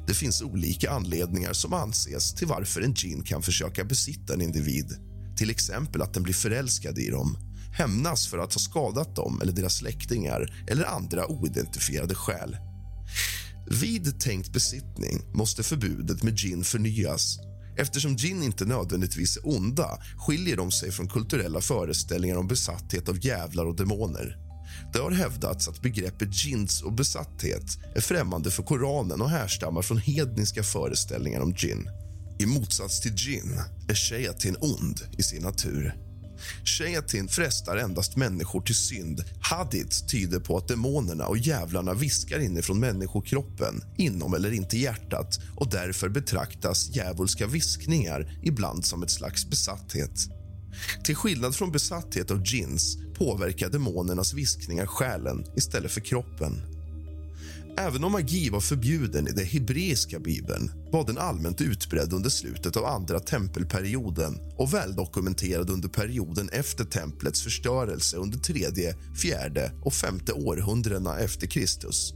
Det 0.07 0.15
finns 0.15 0.43
olika 0.43 0.91
anledningar 0.91 1.53
som 1.53 1.73
anses 1.73 2.35
till 2.35 2.47
varför 2.47 2.81
en 2.81 2.95
gin 2.95 3.23
kan 3.23 3.43
försöka 3.43 3.85
besitta 3.85 4.35
en 4.35 4.43
individ. 4.43 4.97
Till 5.37 5.51
exempel 5.51 6.03
att 6.03 6.15
den 6.15 6.23
blir 6.23 6.35
förälskad 6.35 6.99
i 6.99 7.11
dem, 7.11 7.39
hämnas 7.73 8.27
för 8.27 8.39
att 8.39 8.55
ha 8.55 8.61
skadat 8.61 9.17
dem 9.17 9.41
eller 9.43 9.53
deras 9.53 9.77
släktingar 9.77 10.65
eller 10.69 10.85
andra 10.85 11.27
oidentifierade 11.27 12.15
skäl. 12.15 12.57
Vid 13.81 14.21
tänkt 14.21 14.53
besittning 14.53 15.21
måste 15.35 15.63
förbudet 15.63 16.23
med 16.23 16.37
gin 16.39 16.65
förnyas. 16.65 17.39
Eftersom 17.77 18.17
gin 18.17 18.43
inte 18.43 18.65
nödvändigtvis 18.65 19.37
är 19.37 19.49
onda 19.49 19.99
skiljer 20.17 20.57
de 20.57 20.71
sig 20.71 20.93
från 20.93 21.09
kulturella 21.09 21.61
föreställningar 21.61 22.37
om 22.37 22.49
besatthet 22.49 23.09
av 23.09 23.27
jävlar 23.27 23.65
och 23.65 23.77
demoner. 23.77 24.37
Det 24.93 24.99
har 24.99 25.11
hävdats 25.11 25.69
att 25.69 25.83
begreppet 25.83 26.45
jins 26.45 26.83
och 26.83 26.93
besatthet 26.93 27.79
är 27.95 28.01
främmande 28.01 28.51
för 28.51 28.63
Koranen 28.63 29.21
och 29.21 29.31
härstammar 29.31 29.83
från 29.83 29.99
hedniska 29.99 30.63
föreställningar 30.63 31.41
om 31.41 31.55
jinn. 31.59 31.89
I 32.39 32.47
motsats 32.47 33.01
till 33.01 33.15
jinn 33.17 33.61
är 33.89 33.95
shayatin 33.95 34.57
ond 34.61 35.01
i 35.19 35.23
sin 35.23 35.43
natur. 35.43 36.12
Shayatin 36.65 37.29
frestar 37.29 37.77
endast 37.77 38.17
människor 38.17 38.61
till 38.61 38.75
synd. 38.75 39.25
Hadith 39.41 40.07
tyder 40.07 40.41
på 40.41 40.57
att 40.57 40.69
demonerna 40.69 41.27
och 41.27 41.39
djävlarna 41.39 41.95
viskar 41.95 42.39
inifrån 42.39 42.81
människokroppen, 42.81 43.81
inom 43.97 44.35
eller 44.35 44.53
inte 44.53 44.79
hjärtat 44.79 45.41
och 45.57 45.71
därför 45.71 46.09
betraktas 46.09 46.97
djävulska 46.97 47.47
viskningar 47.47 48.39
ibland 48.43 48.85
som 48.85 49.03
ett 49.03 49.11
slags 49.11 49.47
besatthet. 49.51 50.29
Till 51.05 51.17
skillnad 51.17 51.55
från 51.55 51.73
besatthet 51.73 52.31
av 52.31 52.43
djinns 52.47 52.97
påverkar 53.19 53.69
demonernas 53.69 54.35
viskningar 54.35 54.87
själen 54.87 55.45
istället 55.57 55.93
för 55.93 56.01
kroppen. 56.01 56.82
Även 57.79 58.05
om 58.05 58.13
magi 58.13 58.51
var 58.51 58.61
förbjuden 58.61 59.29
i 59.29 59.33
den 59.33 59.47
hebreiska 59.47 60.19
bibeln 60.19 60.71
var 60.93 61.07
den 61.07 61.19
allmänt 61.19 61.61
utbredd 61.61 62.13
under 62.13 62.31
slutet 62.31 62.77
av 62.77 62.85
andra 62.85 63.21
tempelperioden 63.21 64.39
och 64.57 64.75
väldokumenterad 64.75 65.71
under 65.71 65.89
perioden 65.89 66.49
efter 66.49 66.85
templets 66.85 67.43
förstörelse 67.43 68.17
under 68.17 68.39
tredje, 68.39 68.97
fjärde 69.23 69.73
och 69.83 69.93
femte 69.93 70.33
århundradena 70.33 71.19
efter 71.19 71.47
Kristus. 71.47 72.15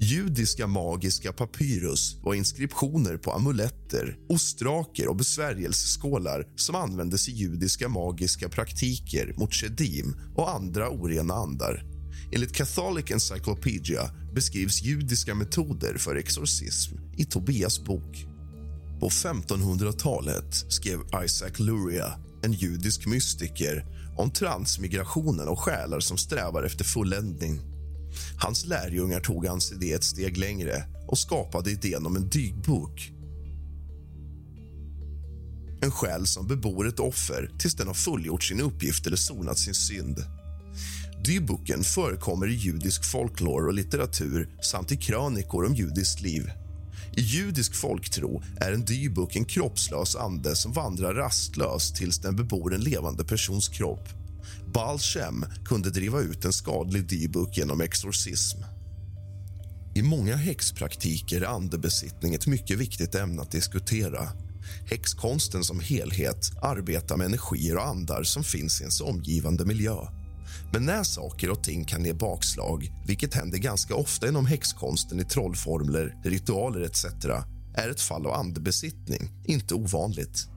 Judiska 0.00 0.66
magiska 0.66 1.32
papyrus 1.32 2.16
var 2.22 2.34
inskriptioner 2.34 3.16
på 3.16 3.32
amuletter, 3.32 4.18
ostraker 4.28 5.08
och 5.08 5.16
besvärjelseskålar 5.16 6.46
som 6.56 6.74
användes 6.74 7.28
i 7.28 7.32
judiska 7.32 7.88
magiska 7.88 8.48
praktiker 8.48 9.34
mot 9.36 9.54
shedim 9.54 10.16
och 10.34 10.54
andra 10.54 10.90
orena 10.90 11.34
andar. 11.34 11.95
Enligt 12.32 12.54
Catholic 12.54 13.10
Encyclopedia 13.10 14.10
beskrivs 14.34 14.82
judiska 14.82 15.34
metoder 15.34 15.98
för 15.98 16.16
exorcism 16.16 16.94
i 17.16 17.24
Tobias 17.24 17.84
bok. 17.84 18.26
På 19.00 19.08
1500-talet 19.08 20.54
skrev 20.68 20.98
Isaac 21.24 21.52
Luria, 21.58 22.12
en 22.42 22.52
judisk 22.52 23.06
mystiker 23.06 23.86
om 24.16 24.30
transmigrationen 24.30 25.48
och 25.48 25.60
själar 25.60 26.00
som 26.00 26.18
strävar 26.18 26.62
efter 26.62 26.84
fulländning. 26.84 27.60
Hans 28.38 28.66
lärjungar 28.66 29.20
tog 29.20 29.46
hans 29.46 29.72
idé 29.72 29.92
ett 29.92 30.04
steg 30.04 30.36
längre 30.36 30.84
och 31.08 31.18
skapade 31.18 31.70
idén 31.70 32.06
om 32.06 32.16
en 32.16 32.28
dygbok. 32.28 33.12
En 35.80 35.90
själ 35.90 36.26
som 36.26 36.46
bebor 36.46 36.88
ett 36.88 37.00
offer 37.00 37.50
tills 37.58 37.74
den 37.74 37.86
har 37.86 37.94
fullgjort 37.94 38.44
sin 38.44 38.60
uppgift 38.60 39.06
eller 39.06 39.16
sonat 39.16 39.58
sin 39.58 39.74
synd. 39.74 40.24
Dyboken 41.26 41.84
förekommer 41.84 42.46
i 42.46 42.54
judisk 42.54 43.04
folklore 43.04 43.66
och 43.66 43.74
litteratur 43.74 44.48
samt 44.60 44.92
i 44.92 44.96
krönikor 44.96 45.66
om 45.66 45.74
judiskt 45.74 46.20
liv. 46.20 46.50
I 47.16 47.20
judisk 47.20 47.74
folktro 47.74 48.42
är 48.60 48.72
en 48.72 48.84
dybuk 48.84 49.36
en 49.36 49.44
kroppslös 49.44 50.16
ande 50.16 50.56
som 50.56 50.72
vandrar 50.72 51.14
rastlöst 51.14 51.96
tills 51.96 52.18
den 52.18 52.36
bebor 52.36 52.74
en 52.74 52.80
levande 52.80 53.24
persons 53.24 53.68
kropp. 53.68 54.08
Baal 54.74 54.98
Shem 54.98 55.44
kunde 55.64 55.90
driva 55.90 56.20
ut 56.20 56.44
en 56.44 56.52
skadlig 56.52 57.08
dybuk 57.08 57.58
genom 57.58 57.80
exorcism. 57.80 58.58
I 59.94 60.02
många 60.02 60.36
häxpraktiker 60.36 61.40
är 61.40 61.46
andebesittning 61.46 62.34
ett 62.34 62.46
mycket 62.46 62.78
viktigt 62.78 63.14
ämne 63.14 63.42
att 63.42 63.50
diskutera. 63.50 64.28
Häxkonsten 64.90 65.64
som 65.64 65.80
helhet 65.80 66.50
arbetar 66.62 67.16
med 67.16 67.24
energier 67.24 67.76
och 67.76 67.86
andar 67.86 68.22
som 68.22 68.44
finns 68.44 68.80
i 68.80 68.82
ens 68.82 69.00
omgivande 69.00 69.64
miljö. 69.64 69.96
Men 70.72 70.84
när 70.86 71.02
saker 71.02 71.50
och 71.50 71.64
ting 71.64 71.84
kan 71.84 72.04
ge 72.04 72.12
bakslag, 72.12 72.92
vilket 73.06 73.34
händer 73.34 73.58
ganska 73.58 73.94
ofta 73.94 74.28
inom 74.28 74.46
häxkonsten 74.46 75.20
i 75.20 75.24
trollformler, 75.24 76.16
ritualer 76.24 76.80
etc 76.80 77.04
är 77.76 77.88
ett 77.88 78.00
fall 78.00 78.26
av 78.26 78.32
andebesittning 78.32 79.30
inte 79.44 79.74
ovanligt. 79.74 80.48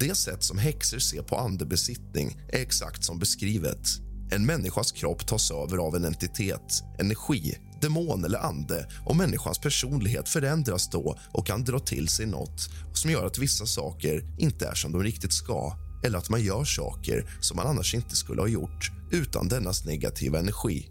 Det 0.00 0.14
sätt 0.14 0.42
som 0.42 0.58
häxor 0.58 0.98
ser 0.98 1.22
på 1.22 1.36
andebesittning 1.36 2.36
är 2.48 2.58
exakt 2.58 3.04
som 3.04 3.18
beskrivet. 3.18 3.88
En 4.30 4.46
människas 4.46 4.92
kropp 4.92 5.26
tas 5.26 5.50
över 5.50 5.78
av 5.78 5.96
en 5.96 6.04
entitet, 6.04 6.82
energi, 6.98 7.58
demon 7.80 8.24
eller 8.24 8.38
ande 8.38 8.88
och 9.06 9.16
människans 9.16 9.58
personlighet 9.58 10.28
förändras 10.28 10.90
då 10.90 11.18
och 11.32 11.46
kan 11.46 11.64
dra 11.64 11.78
till 11.78 12.08
sig 12.08 12.26
nåt 12.26 12.68
som 12.94 13.10
gör 13.10 13.26
att 13.26 13.38
vissa 13.38 13.66
saker 13.66 14.22
inte 14.38 14.66
är 14.66 14.74
som 14.74 14.92
de 14.92 15.02
riktigt 15.02 15.32
ska 15.32 15.87
eller 16.02 16.18
att 16.18 16.30
man 16.30 16.42
gör 16.42 16.64
saker 16.64 17.30
som 17.40 17.56
man 17.56 17.66
annars 17.66 17.94
inte 17.94 18.16
skulle 18.16 18.40
ha 18.40 18.48
gjort 18.48 18.90
utan 19.10 19.48
dennas 19.48 19.84
negativa 19.84 20.38
energi. 20.38 20.88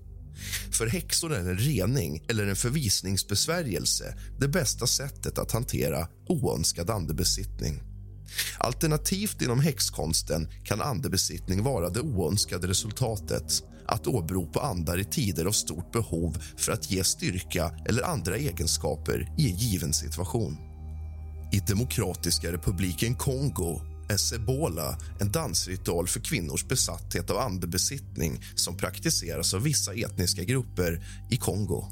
För 0.72 0.88
häxor 0.88 1.34
är 1.34 1.40
en 1.40 1.58
rening 1.58 2.24
eller 2.30 2.48
en 2.48 2.56
förvisningsbesvärjelse 2.56 4.18
det 4.40 4.48
bästa 4.48 4.88
sättet 4.88 5.38
att 5.38 5.52
hantera 5.52 6.08
oönskad 6.28 6.90
andebesittning. 6.90 7.82
Alternativt 8.58 9.42
inom 9.42 9.60
häxkonsten 9.60 10.48
kan 10.64 10.82
andebesittning 10.82 11.64
vara 11.64 11.90
det 11.90 12.02
oönskade 12.02 12.68
resultatet 12.68 13.64
att 13.88 14.08
åberopa 14.08 14.62
andar 14.62 15.00
i 15.00 15.04
tider 15.04 15.46
av 15.46 15.52
stort 15.52 15.92
behov 15.92 16.38
för 16.58 16.72
att 16.72 16.92
ge 16.92 17.04
styrka 17.04 17.72
eller 17.86 18.04
andra 18.04 18.38
egenskaper 18.38 19.34
i 19.38 19.52
en 19.52 19.58
given 19.58 19.94
situation. 19.94 20.58
I 21.52 21.60
Demokratiska 21.60 22.52
republiken 22.52 23.16
Kongo 23.16 23.82
är 24.10 24.18
sebola 24.18 24.98
en 25.20 25.32
dansritual 25.32 26.08
för 26.08 26.20
kvinnors 26.20 26.68
besatthet 26.68 27.30
av 27.30 27.38
andebesittning 27.38 28.44
som 28.56 28.78
praktiseras 28.78 29.54
av 29.54 29.62
vissa 29.62 29.94
etniska 29.94 30.44
grupper 30.44 31.06
i 31.30 31.38
Kongo. 31.38 31.86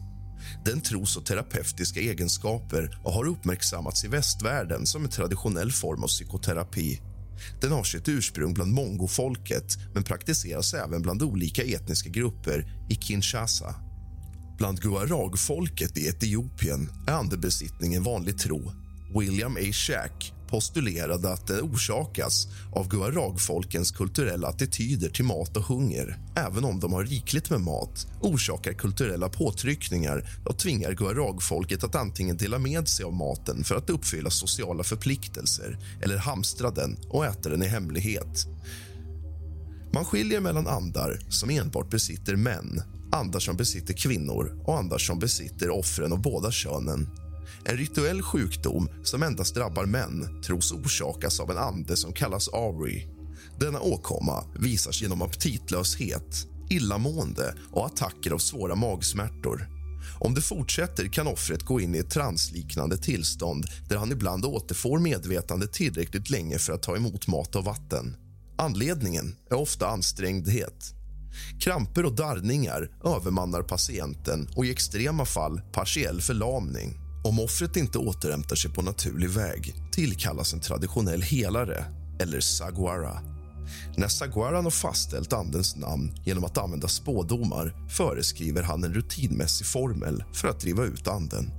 Den 0.65 0.81
tros 0.81 1.17
och 1.17 1.25
terapeutiska 1.25 1.99
egenskaper 1.99 2.99
och 3.03 3.13
har 3.13 3.27
uppmärksammats 3.27 4.03
i 4.03 4.07
västvärlden 4.07 4.85
som 4.85 5.03
en 5.03 5.09
traditionell 5.09 5.71
form 5.71 6.03
av 6.03 6.07
psykoterapi. 6.07 7.01
Den 7.61 7.71
har 7.71 7.83
sitt 7.83 8.07
ursprung 8.07 8.53
bland 8.53 8.73
mongofolket 8.73 9.77
men 9.93 10.03
praktiseras 10.03 10.73
även 10.73 11.01
bland 11.01 11.23
olika 11.23 11.63
etniska 11.63 12.09
grupper 12.09 12.85
i 12.89 12.95
Kinshasa. 12.95 13.75
Bland 14.57 14.81
guaragfolket 14.81 15.97
i 15.97 16.07
Etiopien 16.07 16.89
är 17.07 17.11
andebesittning 17.11 17.93
en 17.93 18.03
vanlig 18.03 18.37
tro. 18.39 18.71
William 19.19 19.55
A. 19.55 19.71
Shack, 19.71 20.33
postulerade 20.47 21.33
att 21.33 21.47
det 21.47 21.61
orsakas 21.61 22.47
av 22.71 22.87
guaragfolkens 22.87 23.91
kulturella 23.91 24.47
attityder 24.47 25.09
till 25.09 25.25
mat 25.25 25.57
och 25.57 25.63
hunger. 25.63 26.17
Även 26.35 26.65
om 26.65 26.79
de 26.79 26.93
har 26.93 27.03
rikligt 27.03 27.49
med 27.49 27.61
mat 27.61 28.07
orsakar 28.21 28.73
kulturella 28.73 29.29
påtryckningar 29.29 30.29
och 30.45 30.59
tvingar 30.59 30.91
guaragfolket 30.91 31.83
att 31.83 31.95
antingen 31.95 32.37
dela 32.37 32.59
med 32.59 32.87
sig 32.87 33.05
av 33.05 33.13
maten 33.13 33.63
för 33.63 33.75
att 33.75 33.89
uppfylla 33.89 34.29
sociala 34.29 34.83
förpliktelser 34.83 35.77
eller 36.01 36.17
hamstra 36.17 36.71
den 36.71 36.97
och 37.09 37.25
äta 37.25 37.49
den 37.49 37.63
i 37.63 37.67
hemlighet. 37.67 38.47
Man 39.93 40.05
skiljer 40.05 40.39
mellan 40.39 40.67
andar 40.67 41.19
som 41.29 41.49
enbart 41.49 41.89
besitter 41.89 42.35
män 42.35 42.81
andar 43.15 43.39
som 43.39 43.57
besitter 43.57 43.93
kvinnor 43.93 44.61
och 44.65 44.77
andar 44.77 44.97
som 44.97 45.19
besitter 45.19 45.69
offren 45.69 46.13
av 46.13 46.21
båda 46.21 46.51
könen. 46.51 47.24
En 47.67 47.77
rituell 47.77 48.21
sjukdom 48.21 48.89
som 49.03 49.23
endast 49.23 49.55
drabbar 49.55 49.85
män 49.85 50.41
tros 50.41 50.71
orsakas 50.71 51.39
av 51.39 51.51
en 51.51 51.57
ande 51.57 51.97
som 51.97 52.13
kallas 52.13 52.49
Ari. 52.53 53.07
Denna 53.59 53.79
åkomma 53.79 54.43
visar 54.59 54.91
sig 54.91 55.05
genom 55.05 55.21
aptitlöshet, 55.21 56.47
illamående 56.69 57.55
och 57.71 57.85
attacker 57.85 58.31
av 58.31 58.37
svåra 58.37 58.75
magsmärtor. 58.75 59.69
Om 60.19 60.33
det 60.33 60.41
fortsätter 60.41 61.07
kan 61.07 61.27
offret 61.27 61.63
gå 61.63 61.81
in 61.81 61.95
i 61.95 61.97
ett 61.97 62.09
transliknande 62.09 62.97
tillstånd 62.97 63.65
där 63.89 63.97
han 63.97 64.11
ibland 64.11 64.45
återfår 64.45 64.99
medvetande 64.99 65.67
tillräckligt 65.67 66.29
länge 66.29 66.57
för 66.57 66.73
att 66.73 66.83
ta 66.83 66.95
emot 66.95 67.27
mat 67.27 67.55
och 67.55 67.65
vatten. 67.65 68.15
Anledningen 68.57 69.35
är 69.49 69.55
ofta 69.55 69.87
ansträngdhet. 69.87 70.93
Kramper 71.59 72.05
och 72.05 72.15
darrningar 72.15 72.89
övermannar 73.03 73.61
patienten 73.61 74.49
och 74.55 74.65
i 74.65 74.71
extrema 74.71 75.25
fall 75.25 75.61
partiell 75.73 76.21
förlamning. 76.21 77.04
Om 77.25 77.39
offret 77.39 77.77
inte 77.77 77.97
återhämtar 77.97 78.55
sig 78.55 78.71
på 78.71 78.81
naturlig 78.81 79.29
väg 79.29 79.75
tillkallas 79.91 80.53
en 80.53 80.59
traditionell 80.59 81.21
helare, 81.21 81.85
eller 82.19 82.39
saguara. 82.39 83.19
När 83.97 84.07
saguaran 84.07 84.63
har 84.63 84.71
fastställt 84.71 85.33
andens 85.33 85.75
namn 85.75 86.11
genom 86.25 86.43
att 86.43 86.57
använda 86.57 86.87
spådomar 86.87 87.87
föreskriver 87.89 88.63
han 88.63 88.83
en 88.83 88.93
rutinmässig 88.93 89.67
formel 89.67 90.23
för 90.33 90.47
att 90.47 90.59
driva 90.59 90.83
ut 90.83 91.07
anden. 91.07 91.51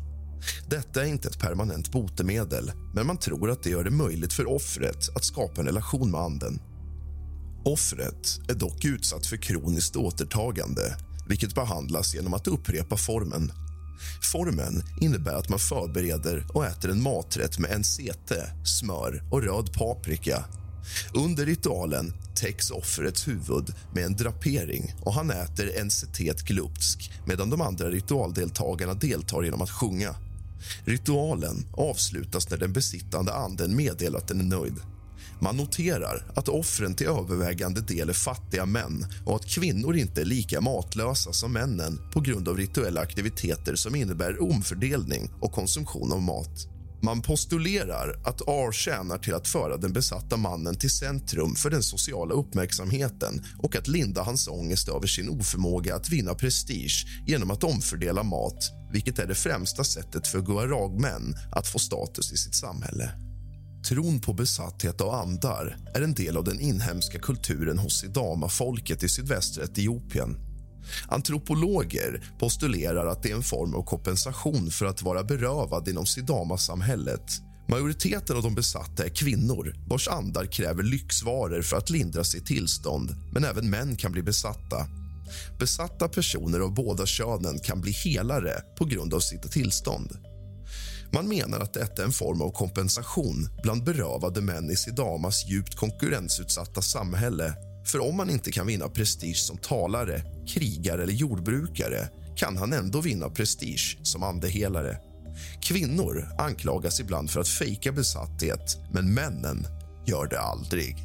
Detta 0.69 1.03
är 1.03 1.07
inte 1.07 1.29
ett 1.29 1.41
permanent 1.41 1.93
botemedel 1.93 2.73
men 2.95 3.07
man 3.07 3.19
tror 3.19 3.51
att 3.51 3.63
det 3.63 3.71
gör 3.71 3.85
det 3.85 3.91
möjligt 3.91 4.33
för 4.33 4.49
offret 4.49 5.17
att 5.17 5.25
skapa 5.25 5.61
en 5.61 5.67
relation 5.67 6.11
med 6.11 6.21
anden 6.21 6.61
Offret 7.65 8.41
är 8.49 8.55
dock 8.55 8.85
utsatt 8.85 9.27
för 9.27 9.37
kroniskt 9.37 9.97
återtagande 9.97 10.97
vilket 11.29 11.55
behandlas 11.55 12.15
genom 12.15 12.35
att 12.35 12.47
upprepa 12.47 12.97
formen. 12.97 13.53
Formen 14.33 14.83
innebär 15.01 15.35
att 15.35 15.49
man 15.49 15.59
förbereder 15.59 16.47
och 16.49 16.67
äter 16.67 16.91
en 16.91 17.03
maträtt 17.03 17.59
med 17.59 17.81
NCT, 17.81 18.33
smör 18.65 19.23
och 19.31 19.43
röd 19.43 19.73
paprika. 19.73 20.45
Under 21.15 21.47
ritualen 21.47 22.13
täcks 22.35 22.71
offrets 22.71 23.29
huvud 23.29 23.75
med 23.95 24.05
en 24.05 24.17
drapering 24.17 24.95
och 25.01 25.15
han 25.15 25.31
äter 25.31 25.85
NCT 25.85 26.43
glupsk 26.43 27.13
medan 27.25 27.51
de 27.51 27.61
andra 27.61 27.91
ritualdeltagarna 27.91 28.95
deltar 28.95 29.43
genom 29.43 29.63
att 29.63 29.71
sjunga. 29.71 30.15
Ritualen 30.85 31.67
avslutas 31.73 32.51
när 32.51 32.57
den 32.57 32.73
besittande 32.73 33.35
anden 33.35 33.77
meddelar 33.77 34.19
att 34.19 34.29
den 34.29 34.41
är 34.41 34.59
nöjd. 34.59 34.77
Man 35.41 35.57
noterar 35.57 36.33
att 36.35 36.49
offren 36.49 36.95
till 36.95 37.07
övervägande 37.07 37.81
del 37.81 38.09
är 38.09 38.13
fattiga 38.13 38.67
män 38.67 39.07
och 39.25 39.37
att 39.37 39.47
kvinnor 39.47 39.97
inte 39.97 40.21
är 40.21 40.25
lika 40.25 40.61
matlösa 40.61 41.33
som 41.33 41.53
männen 41.53 41.99
på 42.13 42.21
grund 42.21 42.49
av 42.49 42.57
rituella 42.57 43.01
aktiviteter 43.01 43.75
som 43.75 43.95
innebär 43.95 44.43
omfördelning 44.43 45.31
och 45.41 45.53
konsumtion 45.53 46.13
av 46.13 46.23
mat. 46.23 46.69
Man 47.03 47.23
postulerar 47.23 48.21
att 48.25 48.41
R 48.41 48.73
tjänar 48.73 49.19
till 49.19 49.35
att 49.35 49.49
föra 49.49 49.77
den 49.77 49.93
besatta 49.93 50.37
mannen 50.37 50.75
till 50.75 50.91
centrum 50.91 51.55
för 51.55 51.71
den 51.71 51.83
sociala 51.83 52.35
uppmärksamheten 52.35 53.45
och 53.59 53.77
att 53.77 53.89
linda 53.89 54.23
hans 54.23 54.49
ångest 54.49 54.89
över 54.89 55.07
sin 55.07 55.29
oförmåga 55.29 55.97
att 55.97 56.11
vinna 56.11 56.35
prestige 56.35 57.07
genom 57.27 57.51
att 57.51 57.65
omfördela 57.65 58.23
mat 58.23 58.73
vilket 58.93 59.19
är 59.19 59.27
det 59.27 59.35
främsta 59.35 59.85
sättet 59.85 60.27
för 60.27 60.41
guaragmän 60.41 61.35
att 61.53 61.67
få 61.67 61.79
status 61.79 62.33
i 62.33 62.37
sitt 62.37 62.55
samhälle. 62.55 63.26
Tron 63.89 64.21
på 64.21 64.33
besatthet 64.33 65.01
av 65.01 65.15
andar 65.15 65.77
är 65.95 66.03
en 66.03 66.15
del 66.15 66.37
av 66.37 66.45
den 66.45 66.61
inhemska 66.61 67.19
kulturen 67.19 67.79
hos 67.79 68.01
sidama-folket 68.01 69.03
i 69.03 69.09
sydvästra 69.09 69.65
Etiopien. 69.65 70.37
Antropologer 71.09 72.33
postulerar 72.39 73.07
att 73.07 73.23
det 73.23 73.31
är 73.31 73.37
en 73.37 73.43
form 73.43 73.75
av 73.75 73.83
kompensation 73.83 74.71
för 74.71 74.87
att 74.87 75.03
vara 75.03 75.25
berövad 75.25 75.89
inom 75.89 76.07
sidama-samhället. 76.07 77.23
Majoriteten 77.69 78.37
av 78.37 78.43
de 78.43 78.55
besatta 78.55 79.05
är 79.05 79.09
kvinnor 79.09 79.75
vars 79.89 80.09
andar 80.09 80.45
kräver 80.45 80.83
lyxvaror 80.83 81.63
för 81.63 81.77
att 81.77 81.91
lindra 81.91 82.25
sitt 82.25 82.47
tillstånd, 82.47 83.15
men 83.33 83.45
även 83.45 83.71
män 83.71 83.97
kan 83.97 84.13
bli 84.13 84.23
besatta. 84.23 84.87
Besatta 85.59 86.09
personer 86.09 86.61
av 86.61 86.75
båda 86.75 87.07
könen 87.07 87.59
kan 87.59 87.81
bli 87.81 87.93
helare 87.93 88.63
på 88.79 88.85
grund 88.85 89.15
av 89.15 89.21
sitt 89.21 89.53
tillstånd. 89.53 90.36
Man 91.13 91.29
menar 91.29 91.61
att 91.61 91.75
detta 91.75 92.03
är 92.03 92.07
en 92.07 92.13
form 92.13 92.43
av 92.43 92.51
kompensation 92.51 93.49
bland 93.63 93.85
berövade 93.85 94.41
män 94.41 94.71
i 94.71 94.77
Sidamas 94.77 95.47
djupt 95.47 95.75
konkurrensutsatta 95.75 96.83
samhälle. 96.83 97.55
För 97.85 98.01
om 98.09 98.17
man 98.17 98.31
inte 98.31 98.53
kan 98.53 98.67
vinna 98.67 98.89
prestige 98.89 99.37
som 99.37 99.59
talare, 99.59 100.23
krigare 100.47 101.03
eller 101.03 101.13
jordbrukare 101.13 102.09
kan 102.37 102.57
han 102.57 102.73
ändå 102.73 103.01
vinna 103.01 103.29
prestige 103.29 103.99
som 104.03 104.23
andehelare. 104.23 104.99
Kvinnor 105.61 106.29
anklagas 106.39 107.01
ibland 107.01 107.31
för 107.31 107.41
att 107.41 107.49
fejka 107.49 107.93
besatthet, 107.93 108.79
men 108.93 109.15
männen 109.15 109.67
gör 110.07 110.27
det 110.27 110.41
aldrig. 110.41 110.97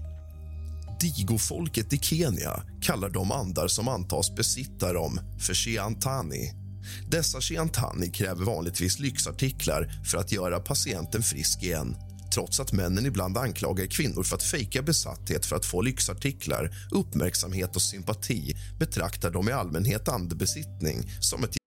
Digofolket 1.00 1.94
i 1.94 1.98
Kenya 1.98 2.64
kallar 2.82 3.10
de 3.10 3.32
andar 3.32 3.68
som 3.68 3.88
antas 3.88 4.36
besitta 4.36 4.94
dem 4.94 5.20
för 5.40 5.54
shiantani 5.54 6.61
dessa 7.08 7.42
Chiantani 7.42 8.12
kräver 8.12 8.46
vanligtvis 8.46 9.00
lyxartiklar 9.00 9.90
för 10.12 10.18
att 10.18 10.32
göra 10.32 10.60
patienten 10.60 11.24
frisk 11.24 11.64
igen. 11.64 11.96
Trots 12.34 12.60
att 12.60 12.74
männen 12.74 13.06
ibland 13.06 13.38
anklagar 13.38 13.86
kvinnor 13.86 14.24
för 14.24 14.36
att 14.36 14.44
fejka 14.44 14.82
besatthet 14.82 15.46
för 15.46 15.56
att 15.56 15.66
få 15.66 15.82
lyxartiklar, 15.82 16.72
uppmärksamhet 16.92 17.76
och 17.76 17.82
sympati 17.82 18.56
betraktar 18.80 19.32
de 19.32 19.50
i 19.50 19.52
allmänhet 19.52 20.08
andebesittning 20.08 21.10
som 21.20 21.44
ett 21.44 21.58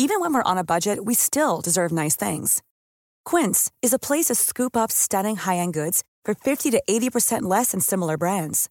Even 0.00 0.20
when 0.20 0.32
we're 0.32 0.52
on 0.52 0.58
a 0.58 0.64
budget 0.64 0.98
we 1.06 1.14
still 1.14 1.60
deserve 1.64 1.90
nice 1.90 2.14
things. 2.14 2.62
Quince 3.30 3.70
is 3.82 3.92
a 3.92 3.98
place 3.98 4.26
to 4.26 4.34
scoop 4.34 4.76
up 4.76 4.92
stunning 4.92 5.36
high-end 5.36 5.74
goods 5.74 6.02
for 6.24 6.34
50 6.34 6.70
to 6.70 6.82
80% 6.88 7.42
less 7.42 7.72
than 7.72 7.80
similar 7.80 8.16
brands. 8.16 8.68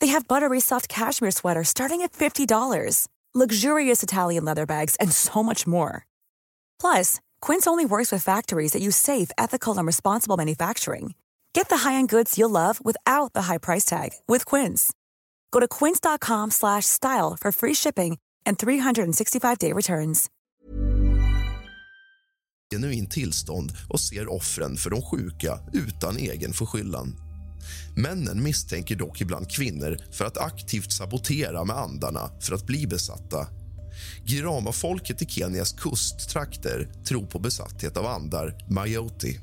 They 0.00 0.06
have 0.06 0.26
buttery 0.26 0.60
soft 0.60 0.88
cashmere 0.88 1.32
sweaters 1.32 1.68
starting 1.68 2.02
at 2.02 2.12
$50 2.12 2.46
luxurious 3.34 4.02
Italian 4.02 4.44
leather 4.44 4.64
bags, 4.64 4.96
and 4.96 5.12
so 5.12 5.42
much 5.42 5.66
more. 5.66 6.06
Plus, 6.80 7.20
Quince 7.42 7.66
only 7.66 7.84
works 7.84 8.10
with 8.10 8.24
factories 8.24 8.72
that 8.72 8.80
use 8.80 8.96
safe, 8.96 9.30
ethical, 9.36 9.76
and 9.76 9.86
responsible 9.86 10.38
manufacturing. 10.38 11.14
Get 11.52 11.68
the 11.68 11.88
high-end 11.88 12.08
goods 12.08 12.38
you'll 12.38 12.50
love 12.50 12.80
without 12.82 13.34
the 13.34 13.42
high 13.42 13.58
price 13.58 13.84
tag 13.84 14.12
with 14.26 14.46
Quince. 14.46 14.92
Go 15.50 15.60
to 15.60 15.68
quince.com/style 15.68 17.36
for 17.40 17.52
free 17.52 17.74
shipping 17.74 18.18
and 18.46 18.56
365-day 18.56 19.72
returns. 19.72 20.30
Genuin 22.70 23.08
tillstånd 23.08 23.72
och 23.88 24.00
ser 24.00 24.34
offren 24.34 24.76
för 24.76 24.90
de 24.90 25.02
sjuka 25.02 25.58
utan 25.72 26.16
egen 26.16 26.52
förskyllan. 26.52 27.27
Männen 27.96 28.42
misstänker 28.42 28.96
dock 28.96 29.20
ibland 29.20 29.50
kvinnor 29.50 29.98
för 30.12 30.24
att 30.24 30.38
aktivt 30.38 30.92
sabotera 30.92 31.64
med 31.64 31.76
andarna 31.76 32.30
för 32.40 32.54
att 32.54 32.66
bli 32.66 32.86
besatta. 32.86 33.46
Girama-folket 34.24 35.22
i 35.22 35.26
Kenias 35.26 35.72
kusttrakter 35.72 36.88
tror 37.08 37.26
på 37.26 37.38
besatthet 37.38 37.96
av 37.96 38.06
andar, 38.06 38.54
Mayoti. 38.70 39.38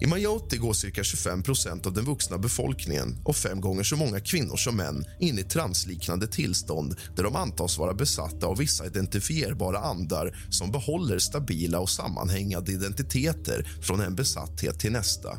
I 0.00 0.06
Mayoti 0.06 0.56
går 0.56 0.72
cirka 0.72 1.02
25% 1.02 1.86
av 1.86 1.92
den 1.92 2.04
vuxna 2.04 2.38
befolkningen 2.38 3.18
och 3.24 3.36
fem 3.36 3.60
gånger 3.60 3.82
så 3.82 3.96
många 3.96 4.20
kvinnor 4.20 4.56
som 4.56 4.76
män 4.76 5.04
in 5.20 5.38
i 5.38 5.42
transliknande 5.42 6.26
tillstånd 6.26 6.96
där 7.16 7.22
de 7.22 7.36
antas 7.36 7.78
vara 7.78 7.94
besatta 7.94 8.46
av 8.46 8.58
vissa 8.58 8.86
identifierbara 8.86 9.78
andar 9.78 10.36
som 10.50 10.70
behåller 10.70 11.18
stabila 11.18 11.80
och 11.80 11.90
sammanhängande 11.90 12.72
identiteter 12.72 13.68
från 13.82 14.00
en 14.00 14.14
besatthet 14.14 14.80
till 14.80 14.92
nästa. 14.92 15.38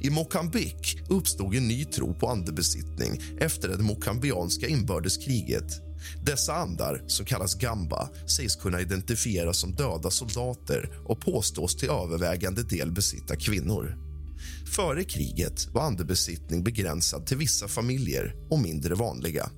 I 0.00 0.10
Mocambique 0.10 1.02
uppstod 1.08 1.54
en 1.54 1.68
ny 1.68 1.84
tro 1.84 2.14
på 2.14 2.28
andebesittning 2.28 3.20
efter 3.38 3.68
det 3.68 3.78
mokambianska 3.78 4.68
inbördeskriget. 4.68 5.80
Dessa 6.22 6.54
andar, 6.54 7.04
som 7.06 7.26
kallas 7.26 7.54
gamba, 7.54 8.08
sägs 8.36 8.56
kunna 8.56 8.80
identifieras 8.80 9.58
som 9.58 9.74
döda 9.74 10.10
soldater 10.10 10.90
och 11.04 11.20
påstås 11.20 11.76
till 11.76 11.90
övervägande 11.90 12.62
del 12.62 12.92
besitta 12.92 13.36
kvinnor. 13.36 13.98
Före 14.66 15.04
kriget 15.04 15.68
var 15.74 15.82
andebesittning 15.82 16.64
begränsad 16.64 17.26
till 17.26 17.36
vissa 17.36 17.68
familjer 17.68 18.34
och 18.50 18.58
mindre 18.58 18.94
vanliga. 18.94 19.50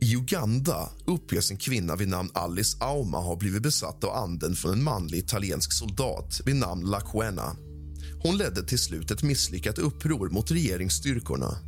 I 0.00 0.16
Uganda 0.16 0.90
uppges 1.06 1.50
en 1.50 1.56
kvinna 1.56 1.96
vid 1.96 2.08
namn 2.08 2.30
Alice 2.34 2.76
Auma 2.80 3.18
ha 3.18 3.36
blivit 3.36 3.62
besatt 3.62 4.04
av 4.04 4.10
anden 4.10 4.56
från 4.56 4.72
en 4.72 4.82
manlig 4.82 5.18
italiensk 5.18 5.72
soldat 5.72 6.40
vid 6.44 6.56
namn 6.56 6.90
Laquena. 6.90 7.56
Hon 8.22 8.36
ledde 8.36 8.62
till 8.62 8.78
slut 8.78 9.10
ett 9.10 9.22
misslyckat 9.22 9.78
uppror 9.78 10.28
mot 10.28 10.50
regeringsstyrkorna. 10.50 11.58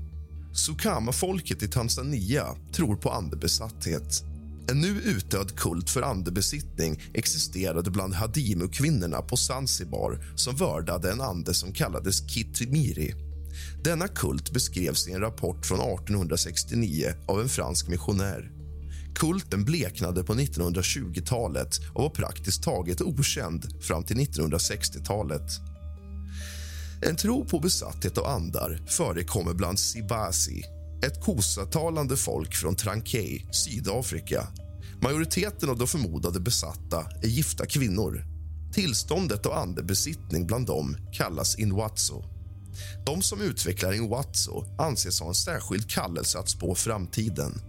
Sukama-folket 0.53 1.63
i 1.63 1.69
Tanzania 1.69 2.57
tror 2.73 2.97
på 2.97 3.11
andebesatthet. 3.11 4.23
En 4.71 4.81
nu 4.81 4.89
utdöd 4.89 5.57
kult 5.57 5.91
för 5.91 6.03
andebesittning 6.03 7.03
existerade 7.15 7.91
bland 7.91 8.15
Hadimu-kvinnorna 8.15 9.23
på 9.23 9.37
Zanzibar 9.37 10.25
som 10.37 10.57
vördade 10.57 11.13
en 11.13 11.21
ande 11.21 11.55
som 11.55 11.73
kallades 11.73 12.31
Kitimiri. 12.31 13.15
Denna 13.85 14.09
kult 14.09 14.53
beskrevs 14.53 15.09
i 15.09 15.13
en 15.13 15.21
rapport 15.21 15.67
från 15.67 15.81
1869 15.81 17.07
av 17.29 17.41
en 17.41 17.49
fransk 17.49 17.89
missionär. 17.89 18.51
Kulten 19.15 19.65
bleknade 19.65 20.25
på 20.25 20.35
1920-talet 20.35 21.81
och 21.95 22.03
var 22.03 22.11
praktiskt 22.11 22.63
taget 22.63 23.01
okänd 23.01 23.83
fram 23.83 24.05
till 24.05 24.17
1960-talet. 24.17 25.70
En 27.03 27.17
tro 27.17 27.45
på 27.45 27.59
besatthet 27.59 28.19
av 28.19 28.27
andar 28.27 28.83
förekommer 28.87 29.55
bland 29.55 29.79
Sibasi 29.79 30.63
ett 31.07 31.21
kosatalande 31.21 32.17
folk 32.17 32.55
från 32.55 32.77
Trankei, 32.77 33.47
Sydafrika. 33.53 34.47
Majoriteten 35.03 35.71
av 35.71 35.79
de 35.79 35.89
förmodade 35.89 36.41
besatta 36.41 37.07
är 37.23 37.29
gifta 37.29 37.67
kvinnor. 37.67 38.25
Tillståndet 38.73 39.47
av 39.47 39.53
andebesittning 39.53 40.47
bland 40.47 40.67
dem 40.67 40.97
kallas 41.13 41.59
inwatso. 41.59 42.25
De 43.07 43.23
som 43.23 43.41
utvecklar 43.41 43.93
inwatso 43.93 44.65
anses 44.79 45.21
ha 45.21 45.29
en 45.29 45.35
särskild 45.35 45.91
kallelse 45.91 46.39
att 46.39 46.49
spå 46.49 46.75
framtiden. 46.75 47.61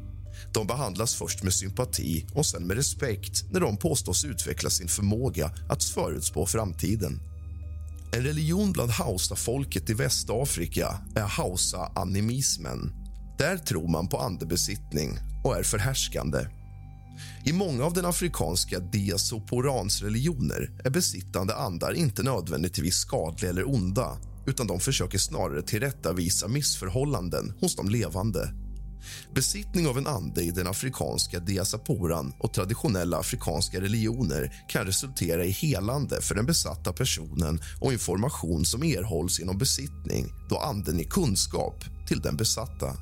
De 0.53 0.67
behandlas 0.67 1.15
först 1.15 1.43
med 1.43 1.53
sympati 1.53 2.25
och 2.33 2.45
sen 2.45 2.67
med 2.67 2.77
respekt 2.77 3.43
när 3.51 3.59
de 3.59 3.77
påstås 3.77 4.25
utveckla 4.25 4.69
sin 4.69 4.87
förmåga 4.87 5.51
att 5.69 5.83
förutspå 5.83 6.45
framtiden. 6.45 7.30
En 8.13 8.23
religion 8.23 8.71
bland 8.71 8.91
hausa-folket 8.91 9.89
i 9.89 9.93
Västafrika 9.93 10.97
är 11.15 11.21
hausa-animismen. 11.21 12.93
Där 13.37 13.57
tror 13.57 13.87
man 13.87 14.09
på 14.09 14.17
andebesittning 14.17 15.09
och 15.43 15.57
är 15.57 15.63
förhärskande. 15.63 16.47
I 17.45 17.53
många 17.53 17.83
av 17.85 17.93
den 17.93 18.05
afrikanska 18.05 18.79
diasoporans 18.79 20.01
religioner 20.01 20.71
är 20.83 20.89
besittande 20.89 21.55
andar 21.55 21.93
inte 21.93 22.23
nödvändigtvis 22.23 22.95
skadliga 22.95 23.49
eller 23.49 23.69
onda 23.69 24.17
utan 24.47 24.67
de 24.67 24.79
försöker 24.79 25.17
snarare 25.17 25.61
tillrättavisa 25.61 26.47
missförhållanden 26.47 27.53
hos 27.59 27.75
de 27.75 27.89
levande. 27.89 28.53
Besittning 29.33 29.87
av 29.87 29.97
en 29.97 30.07
ande 30.07 30.41
i 30.41 30.51
den 30.51 30.67
afrikanska 30.67 31.39
diasaporan 31.39 32.33
och 32.39 32.53
traditionella 32.53 33.17
afrikanska 33.17 33.81
religioner 33.81 34.65
kan 34.69 34.85
resultera 34.85 35.45
i 35.45 35.51
helande 35.51 36.21
för 36.21 36.35
den 36.35 36.45
besatta 36.45 36.93
personen 36.93 37.61
och 37.81 37.93
information 37.93 38.65
som 38.65 38.83
erhålls 38.83 39.39
genom 39.39 39.57
besittning 39.57 40.33
då 40.49 40.57
anden 40.57 40.99
är 40.99 41.03
kunskap 41.03 41.83
till 42.07 42.21
den 42.21 42.37
besatta. 42.37 42.97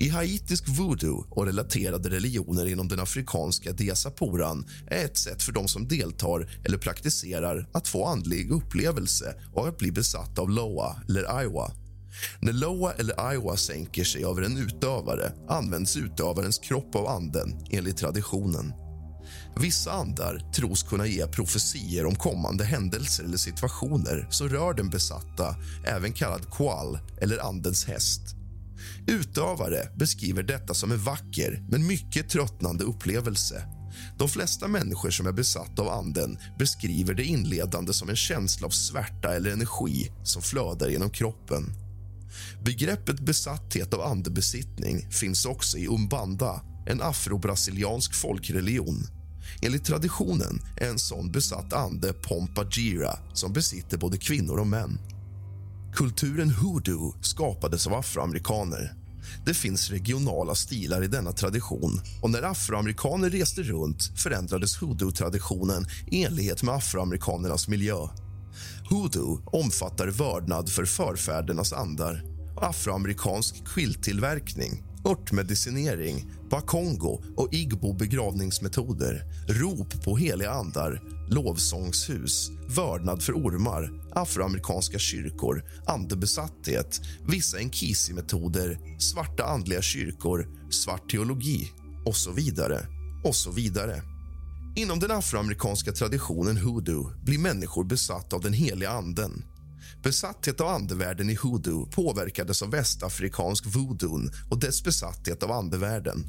I 0.00 0.08
haitisk 0.08 0.68
voodoo 0.68 1.26
och 1.30 1.46
relaterade 1.46 2.10
religioner 2.10 2.66
inom 2.66 2.88
den 2.88 3.00
afrikanska 3.00 3.72
diasaporan 3.72 4.66
är 4.86 5.04
ett 5.04 5.16
sätt 5.16 5.42
för 5.42 5.52
de 5.52 5.68
som 5.68 5.88
deltar 5.88 6.50
eller 6.64 6.78
praktiserar 6.78 7.68
att 7.72 7.88
få 7.88 8.06
andlig 8.06 8.50
upplevelse 8.50 9.34
och 9.54 9.68
att 9.68 9.78
bli 9.78 9.92
besatta 9.92 10.42
av 10.42 10.50
Loa 10.50 10.96
eller 11.08 11.38
Aiwa. 11.38 11.72
När 12.40 12.52
Loa 12.52 12.92
eller 12.92 13.32
Iowa 13.32 13.56
sänker 13.56 14.04
sig 14.04 14.24
över 14.24 14.42
en 14.42 14.58
utövare 14.58 15.32
används 15.48 15.96
utövarens 15.96 16.58
kropp 16.58 16.94
av 16.94 17.08
anden, 17.08 17.66
enligt 17.70 17.96
traditionen. 17.96 18.72
Vissa 19.56 19.92
andar 19.92 20.52
tros 20.54 20.82
kunna 20.82 21.06
ge 21.06 21.26
profetier 21.26 22.06
om 22.06 22.14
kommande 22.14 22.64
händelser 22.64 23.24
eller 23.24 23.36
situationer 23.36 24.26
som 24.30 24.48
rör 24.48 24.74
den 24.74 24.90
besatta, 24.90 25.56
även 25.86 26.12
kallad 26.12 26.50
koal 26.50 26.98
eller 27.20 27.38
andens 27.38 27.84
häst. 27.84 28.22
Utövare 29.06 29.88
beskriver 29.96 30.42
detta 30.42 30.74
som 30.74 30.92
en 30.92 30.98
vacker 30.98 31.66
men 31.70 31.86
mycket 31.86 32.28
tröttnande 32.28 32.84
upplevelse. 32.84 33.62
De 34.18 34.28
flesta 34.28 34.68
människor 34.68 35.10
som 35.10 35.26
är 35.26 35.32
besatta 35.32 35.82
av 35.82 35.88
anden 35.88 36.38
beskriver 36.58 37.14
det 37.14 37.24
inledande 37.24 37.92
som 37.92 38.08
en 38.08 38.16
känsla 38.16 38.66
av 38.66 38.70
svärta 38.70 39.34
eller 39.34 39.50
energi 39.50 40.12
som 40.24 40.42
flödar 40.42 40.88
genom 40.88 41.10
kroppen. 41.10 41.89
Begreppet 42.64 43.20
besatthet 43.20 43.94
av 43.94 44.00
andebesittning 44.00 45.10
finns 45.10 45.44
också 45.44 45.78
i 45.78 45.86
umbanda, 45.86 46.62
en 46.86 47.02
afro-brasiliansk 47.02 48.14
folkreligion. 48.14 49.06
Enligt 49.62 49.84
traditionen 49.84 50.62
är 50.76 50.88
en 50.88 50.98
sån 50.98 51.32
besatt 51.32 51.72
ande 51.72 52.12
Pompa 52.12 52.66
Gira 52.70 53.18
som 53.34 53.52
besitter 53.52 53.98
både 53.98 54.18
kvinnor 54.18 54.58
och 54.58 54.66
män. 54.66 54.98
Kulturen 55.94 56.50
hoodoo 56.50 57.14
skapades 57.20 57.86
av 57.86 57.94
afroamerikaner. 57.94 58.94
Det 59.46 59.54
finns 59.54 59.90
regionala 59.90 60.54
stilar 60.54 61.04
i 61.04 61.06
denna 61.06 61.32
tradition 61.32 62.00
och 62.22 62.30
när 62.30 62.42
afroamerikaner 62.42 63.30
reste 63.30 63.62
runt 63.62 64.12
förändrades 64.16 64.76
hoodoo-traditionen 64.76 65.86
i 66.06 66.24
enlighet 66.24 66.62
med 66.62 66.74
afroamerikanernas 66.74 67.68
miljö. 67.68 67.96
Hoodoo 68.90 69.42
omfattar 69.46 70.06
vördnad 70.06 70.68
för 70.68 70.84
förfädernas 70.84 71.72
andar 71.72 72.22
afroamerikansk 72.56 73.66
quilttillverkning 73.74 74.90
örtmedicinering, 75.04 76.30
bakongo 76.50 77.22
och 77.36 77.54
igbo 77.54 77.92
begravningsmetoder 77.92 79.24
rop 79.48 80.04
på 80.04 80.16
heliga 80.16 80.50
andar, 80.50 81.02
lovsångshus, 81.28 82.50
vördnad 82.68 83.22
för 83.22 83.32
ormar 83.32 83.90
afroamerikanska 84.14 84.98
kyrkor, 84.98 85.64
andebesatthet 85.86 87.00
vissa 87.28 87.58
enkisi-metoder, 87.58 88.78
svarta 88.98 89.44
andliga 89.44 89.82
kyrkor, 89.82 90.48
svart 90.70 91.10
teologi 91.10 91.68
och 92.06 92.16
så 92.16 92.32
vidare. 92.32 92.86
och 93.24 93.34
så 93.34 93.50
vidare. 93.50 94.09
Inom 94.76 94.98
den 94.98 95.10
afroamerikanska 95.10 95.92
traditionen 95.92 96.56
hoodoo 96.56 97.12
blir 97.22 97.38
människor 97.38 97.84
besatta 97.84 98.36
av 98.36 98.42
den 98.42 98.52
heliga 98.52 98.90
anden 98.90 99.44
Besatthet 100.02 100.60
av 100.60 100.66
andevärlden 100.68 101.30
i 101.30 101.34
hoodoo 101.34 101.86
påverkades 101.86 102.62
av 102.62 102.70
västafrikansk 102.70 103.66
voodoo 103.66 104.30
och 104.50 104.60
dess 104.60 104.84
besatthet 104.84 105.42
av 105.42 105.52
andevärlden. 105.52 106.24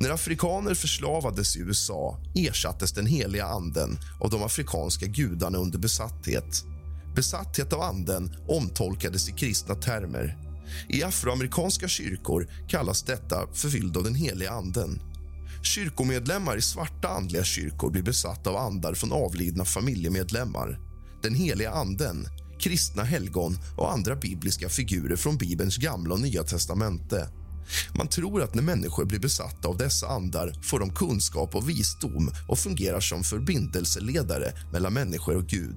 När 0.00 0.10
afrikaner 0.10 0.74
förslavades 0.74 1.56
i 1.56 1.60
USA 1.60 2.18
ersattes 2.34 2.92
den 2.92 3.06
heliga 3.06 3.46
anden 3.46 3.98
av 4.20 4.30
de 4.30 4.42
afrikanska 4.42 5.06
gudarna 5.06 5.58
under 5.58 5.78
besatthet. 5.78 6.64
Besatthet 7.14 7.72
av 7.72 7.80
anden 7.80 8.36
omtolkades 8.48 9.28
i 9.28 9.32
kristna 9.32 9.74
termer. 9.74 10.38
I 10.88 11.02
afroamerikanska 11.02 11.88
kyrkor 11.88 12.48
kallas 12.68 13.02
detta 13.02 13.46
förfylld 13.52 13.96
av 13.96 14.04
den 14.04 14.14
heliga 14.14 14.50
anden. 14.50 15.11
Kyrkomedlemmar 15.62 16.56
i 16.56 16.62
svarta 16.62 17.08
andliga 17.08 17.44
kyrkor 17.44 17.90
blir 17.90 18.02
besatta 18.02 18.50
av 18.50 18.56
andar 18.56 18.94
från 18.94 19.12
avlidna 19.12 19.64
familjemedlemmar. 19.64 20.78
Den 21.22 21.34
heliga 21.34 21.70
anden 21.70 22.26
kristna 22.62 23.02
helgon 23.02 23.58
och 23.76 23.92
andra 23.92 24.16
bibliska 24.16 24.68
figurer 24.68 25.16
från 25.16 25.36
Bibelns 25.36 25.76
gamla 25.76 26.14
och 26.14 26.20
nya 26.20 26.42
testamente. 26.42 27.28
Man 27.94 28.08
tror 28.08 28.42
att 28.42 28.54
när 28.54 28.62
människor 28.62 29.04
blir 29.04 29.18
besatta 29.18 29.68
av 29.68 29.76
dessa 29.76 30.08
andar 30.08 30.52
får 30.62 30.80
de 30.80 30.94
kunskap 30.94 31.54
och 31.54 31.68
visdom 31.68 32.30
och 32.48 32.58
fungerar 32.58 33.00
som 33.00 33.22
förbindelseledare 33.22 34.52
mellan 34.72 34.92
människor 34.92 35.36
och 35.36 35.46
Gud. 35.46 35.76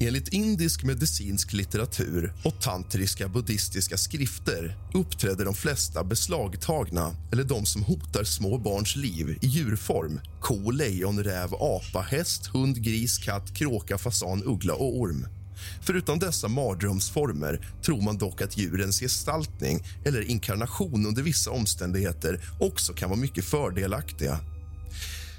Enligt 0.00 0.28
indisk 0.28 0.84
medicinsk 0.84 1.52
litteratur 1.52 2.32
och 2.44 2.60
tantriska 2.60 3.28
buddhistiska 3.28 3.96
skrifter 3.96 4.76
uppträder 4.94 5.44
de 5.44 5.54
flesta 5.54 6.04
beslagtagna 6.04 7.16
eller 7.32 7.44
de 7.44 7.66
som 7.66 7.82
hotar 7.82 8.24
små 8.24 8.58
barns 8.58 8.96
liv 8.96 9.38
i 9.42 9.46
djurform 9.46 10.20
ko, 10.40 10.70
lejon, 10.70 11.24
räv, 11.24 11.54
apa, 11.54 12.00
häst, 12.00 12.46
hund, 12.46 12.82
gris, 12.82 13.18
katt, 13.18 13.54
kråka, 13.54 13.98
fasan, 13.98 14.42
uggla 14.44 14.74
och 14.74 14.98
orm. 14.98 15.26
Förutom 15.82 16.18
dessa 16.18 16.48
mardrömsformer 16.48 17.66
tror 17.84 18.02
man 18.02 18.18
dock 18.18 18.42
att 18.42 18.58
djurens 18.58 19.00
gestaltning 19.00 19.80
eller 20.04 20.22
inkarnation 20.22 21.06
under 21.06 21.22
vissa 21.22 21.50
omständigheter 21.50 22.40
också 22.60 22.92
kan 22.92 23.10
vara 23.10 23.20
mycket 23.20 23.44
fördelaktiga. 23.44 24.40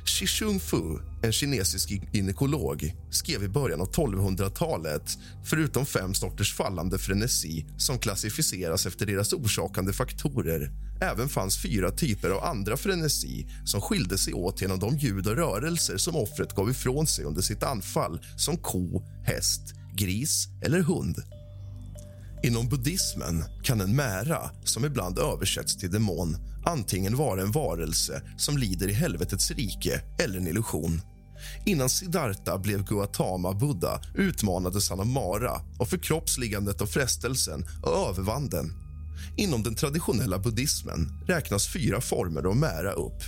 Shishung 0.06 0.60
Fu, 0.60 1.00
en 1.24 1.32
kinesisk 1.32 1.89
gynekolog, 2.12 2.94
skrev 3.12 3.44
i 3.44 3.48
början 3.48 3.82
av 3.82 3.91
1200-talet 3.91 5.18
förutom 5.46 5.86
fem 5.86 6.13
sorters 6.13 6.54
fallande 6.54 6.98
frenesi 6.98 7.65
som 7.78 8.00
klassificeras 8.00 8.86
efter 8.86 9.06
deras 9.06 9.34
orsakande 9.34 9.94
faktorer 9.94 10.72
även 11.02 11.30
fanns 11.30 11.62
fyra 11.62 11.91
typer 11.91 12.30
av 12.30 12.44
andra 12.44 12.78
frenesi 12.78 13.48
som 13.65 13.82
skilde 13.82 14.18
sig 14.18 14.34
åt 14.34 14.62
genom 14.62 14.80
de 14.80 14.98
ljud 14.98 15.28
och 15.28 15.36
rörelser 15.36 15.98
som 15.98 16.15
offret 16.15 16.56
gav 16.56 16.70
ifrån 16.70 17.08
sig 17.08 17.26
under 17.26 17.41
sitt 17.41 17.63
anfall 17.63 18.20
som 18.38 18.58
ko, 18.58 19.04
häst, 19.24 19.62
gris 19.98 20.48
eller 20.62 20.80
hund. 20.80 21.15
Inom 22.44 22.70
buddhismen 22.70 23.44
kan 23.63 23.82
en 23.82 23.96
mära, 23.96 24.50
som 24.63 24.86
ibland 24.86 25.20
översätts 25.20 25.78
till 25.78 25.91
demon 25.91 26.38
antingen 26.65 27.15
vara 27.15 27.41
en 27.41 27.51
varelse 27.51 28.21
som 28.38 28.58
lider 28.58 28.88
i 28.88 28.93
helvetets 28.93 29.51
rike 29.51 30.01
eller 30.23 30.38
en 30.38 30.47
illusion. 30.47 31.01
Innan 31.65 31.89
Siddhartha 31.89 32.58
blev 32.58 32.84
Gautama 32.84 33.54
Buddha 33.54 34.01
utmanades 34.15 34.89
han 34.89 34.99
av 34.99 35.08
Mara 35.08 35.62
och 35.80 35.89
förkroppsligandet 35.89 36.82
av 36.82 36.86
frestelsen 36.86 37.65
och 37.84 38.10
övervann 38.10 38.49
den. 38.49 38.73
Inom 39.38 39.63
den 39.63 39.75
traditionella 39.75 40.39
buddhismen 40.39 41.23
räknas 41.28 41.73
fyra 41.73 42.01
former 42.01 42.43
av 42.43 42.56
mära 42.56 42.91
upp. 42.91 43.23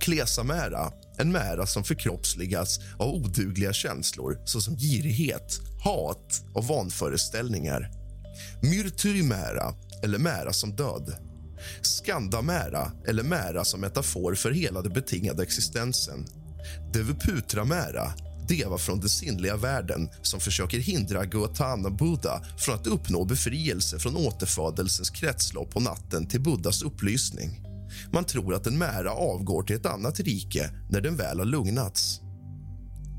Klesamära, 0.00 0.92
en 1.18 1.32
mära 1.32 1.66
som 1.66 1.84
förkroppsligas 1.84 2.78
av 2.98 3.08
odugliga 3.08 3.72
känslor 3.72 4.38
såsom 4.44 4.76
girighet, 4.76 5.60
hat 5.84 6.44
och 6.54 6.64
vanföreställningar. 6.64 7.90
Myrtyrimära, 8.62 9.74
eller 10.02 10.18
mära 10.18 10.52
som 10.52 10.76
död. 10.76 11.31
Skandamära, 11.82 12.92
eller 13.06 13.22
mära 13.22 13.64
som 13.64 13.80
metafor 13.80 14.34
för 14.34 14.50
hela 14.50 14.82
den 14.82 14.92
betingade 14.92 15.42
existensen. 15.42 16.26
Devuputramära, 16.92 18.12
deva 18.48 18.78
från 18.78 19.00
den 19.00 19.08
sinnliga 19.08 19.56
världen 19.56 20.08
som 20.22 20.40
försöker 20.40 20.78
hindra 20.78 21.24
Gautama 21.24 21.90
Buddha 21.90 22.42
från 22.58 22.74
att 22.74 22.86
uppnå 22.86 23.24
befrielse 23.24 23.98
från 23.98 24.16
återfödelsens 24.16 25.10
kretslopp 25.10 25.70
på 25.70 25.80
natten 25.80 26.26
till 26.26 26.40
Buddhas 26.40 26.82
upplysning. 26.82 27.60
Man 28.12 28.24
tror 28.24 28.54
att 28.54 28.66
en 28.66 28.78
mära 28.78 29.10
avgår 29.10 29.62
till 29.62 29.76
ett 29.76 29.86
annat 29.86 30.20
rike 30.20 30.70
när 30.90 31.00
den 31.00 31.16
väl 31.16 31.38
har 31.38 31.46
lugnats. 31.46 32.20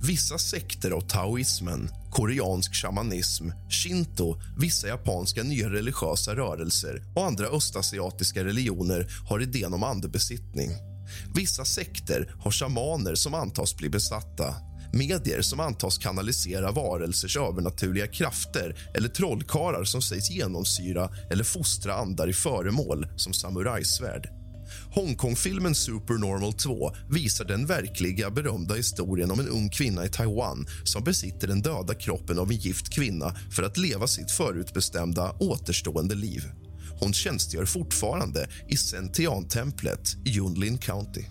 Vissa 0.08 0.38
sekter 0.38 0.92
av 0.92 1.02
taoismen, 1.02 1.90
koreansk 2.12 2.76
shamanism, 2.76 3.50
shinto 3.70 4.42
vissa 4.58 4.88
japanska 4.88 5.44
nya 5.44 5.70
religiösa 5.70 6.36
rörelser 6.36 7.04
och 7.16 7.26
andra 7.26 7.48
östasiatiska 7.48 8.44
religioner 8.44 9.08
har 9.30 9.42
idén 9.42 9.74
om 9.74 9.84
andebesittning. 9.84 10.70
Vissa 11.36 11.66
sekter 11.66 12.36
har 12.40 12.52
shamaner 12.52 13.16
som 13.16 13.34
antas 13.34 13.78
bli 13.78 13.90
besatta 13.90 14.56
medier 14.94 15.42
som 15.42 15.60
antas 15.60 15.98
kanalisera 15.98 16.72
varelsers 16.72 17.38
övernaturliga 17.38 18.08
krafter 18.08 18.76
eller 18.94 19.10
trollkarlar 19.10 19.84
som 19.84 20.02
sägs 20.02 20.32
genomsyra 20.32 21.10
eller 21.30 21.44
fostra 21.44 21.94
andar 21.96 22.28
i 22.28 22.34
föremål 22.34 23.08
som 23.16 23.34
samurajsvärd. 23.34 24.43
Hongkongfilmen 24.94 25.76
Supernormal 25.76 26.54
2 26.54 26.92
visar 27.10 27.46
den 27.46 27.66
verkliga 27.66 28.30
berömda 28.30 28.76
historien 28.76 29.32
om 29.32 29.40
en 29.40 29.48
ung 29.48 29.70
kvinna 29.70 30.06
i 30.06 30.10
Taiwan 30.10 30.68
som 30.84 31.04
besitter 31.04 31.48
den 31.48 31.62
döda 31.62 31.94
kroppen 31.94 32.40
av 32.40 32.52
en 32.52 32.58
gift 32.58 32.94
kvinna 32.94 33.36
för 33.52 33.64
att 33.64 33.78
leva 33.78 34.08
sitt 34.08 34.32
förutbestämda 34.32 35.36
återstående 35.40 36.16
liv. 36.16 36.44
Hon 37.00 37.14
tjänstgör 37.14 37.66
fortfarande 37.66 38.48
i 38.70 38.78
Sentian-templet 38.78 40.18
i 40.26 40.38
Yunlin 40.38 40.78
County. 40.78 41.24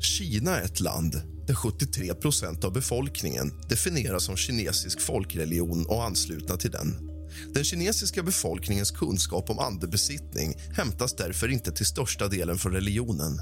Kina 0.00 0.58
är 0.58 0.64
ett 0.64 0.80
land 0.80 1.22
där 1.46 1.54
73% 1.54 2.64
av 2.64 2.72
befolkningen 2.72 3.52
definieras 3.68 4.24
som 4.24 4.36
kinesisk 4.36 5.00
folkreligion 5.00 5.86
och 5.86 6.04
anslutna 6.04 6.56
till 6.56 6.70
den. 6.70 7.11
Den 7.54 7.64
kinesiska 7.64 8.22
befolkningens 8.22 8.90
kunskap 8.90 9.50
om 9.50 9.58
andebesittning 9.58 10.54
hämtas 10.76 11.16
därför 11.16 11.48
inte 11.48 11.72
till 11.72 11.86
största 11.86 12.28
delen 12.28 12.58
från 12.58 12.72
religionen. 12.72 13.40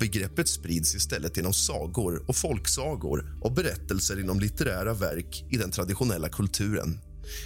Begreppet 0.00 0.48
sprids 0.48 0.94
istället 0.94 1.36
genom 1.36 1.52
sagor 1.52 2.24
och 2.28 2.36
folksagor 2.36 3.38
och 3.40 3.52
berättelser 3.52 4.20
inom 4.20 4.40
litterära 4.40 4.94
verk 4.94 5.44
i 5.50 5.56
den 5.56 5.70
traditionella 5.70 6.28
kulturen. 6.28 6.98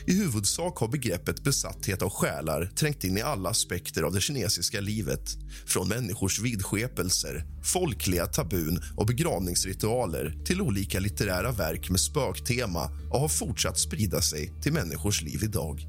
I 0.07 0.13
huvudsak 0.13 0.77
har 0.79 0.89
begreppet 0.89 1.45
besatthet 1.45 2.03
av 2.03 2.11
själar 2.11 2.73
trängt 2.77 3.05
in 3.05 3.19
i 3.19 3.23
alla 3.23 3.49
aspekter 3.49 4.03
av 4.03 4.13
det 4.13 4.21
kinesiska 4.21 4.81
livet. 4.81 5.37
Från 5.67 5.89
människors 5.89 6.41
vidskepelser, 6.41 7.45
folkliga 7.65 8.27
tabun 8.27 8.81
och 8.97 9.07
begravningsritualer 9.07 10.45
till 10.45 10.61
olika 10.61 11.01
litterära 11.01 11.53
verk 11.53 11.91
med 11.91 12.01
spöktema 12.01 12.91
och 13.11 13.21
har 13.21 13.29
fortsatt 13.29 13.79
sprida 13.79 14.23
sig 14.23 14.53
till 14.63 14.73
människors 14.73 15.23
liv 15.23 15.41
idag. 15.45 15.87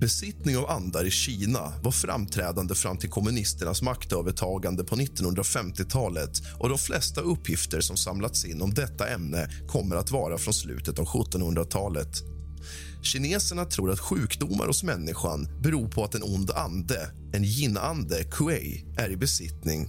Besittning 0.00 0.56
av 0.56 0.70
andar 0.70 1.04
i 1.04 1.10
Kina 1.10 1.72
var 1.82 1.90
framträdande 1.90 2.74
fram 2.74 2.98
till 2.98 3.10
kommunisternas 3.10 3.82
maktövertagande 3.82 4.84
på 4.84 4.96
1950-talet 4.96 6.30
och 6.58 6.68
de 6.68 6.78
flesta 6.78 7.20
uppgifter 7.20 7.80
som 7.80 7.96
samlats 7.96 8.44
in 8.44 8.62
om 8.62 8.74
detta 8.74 9.08
ämne 9.08 9.48
kommer 9.68 9.96
att 9.96 10.10
vara 10.10 10.38
från 10.38 10.54
slutet 10.54 10.98
av 10.98 11.06
1700-talet. 11.06 12.33
Kineserna 13.04 13.64
tror 13.64 13.90
att 13.90 14.00
sjukdomar 14.00 14.66
hos 14.66 14.82
människan 14.82 15.48
beror 15.62 15.88
på 15.88 16.04
att 16.04 16.14
en 16.14 16.22
ond 16.22 16.50
ande, 16.50 17.10
en 17.32 17.44
yin-ande, 17.44 18.24
kuei, 18.24 18.84
är 18.96 19.10
i 19.10 19.16
besittning. 19.16 19.88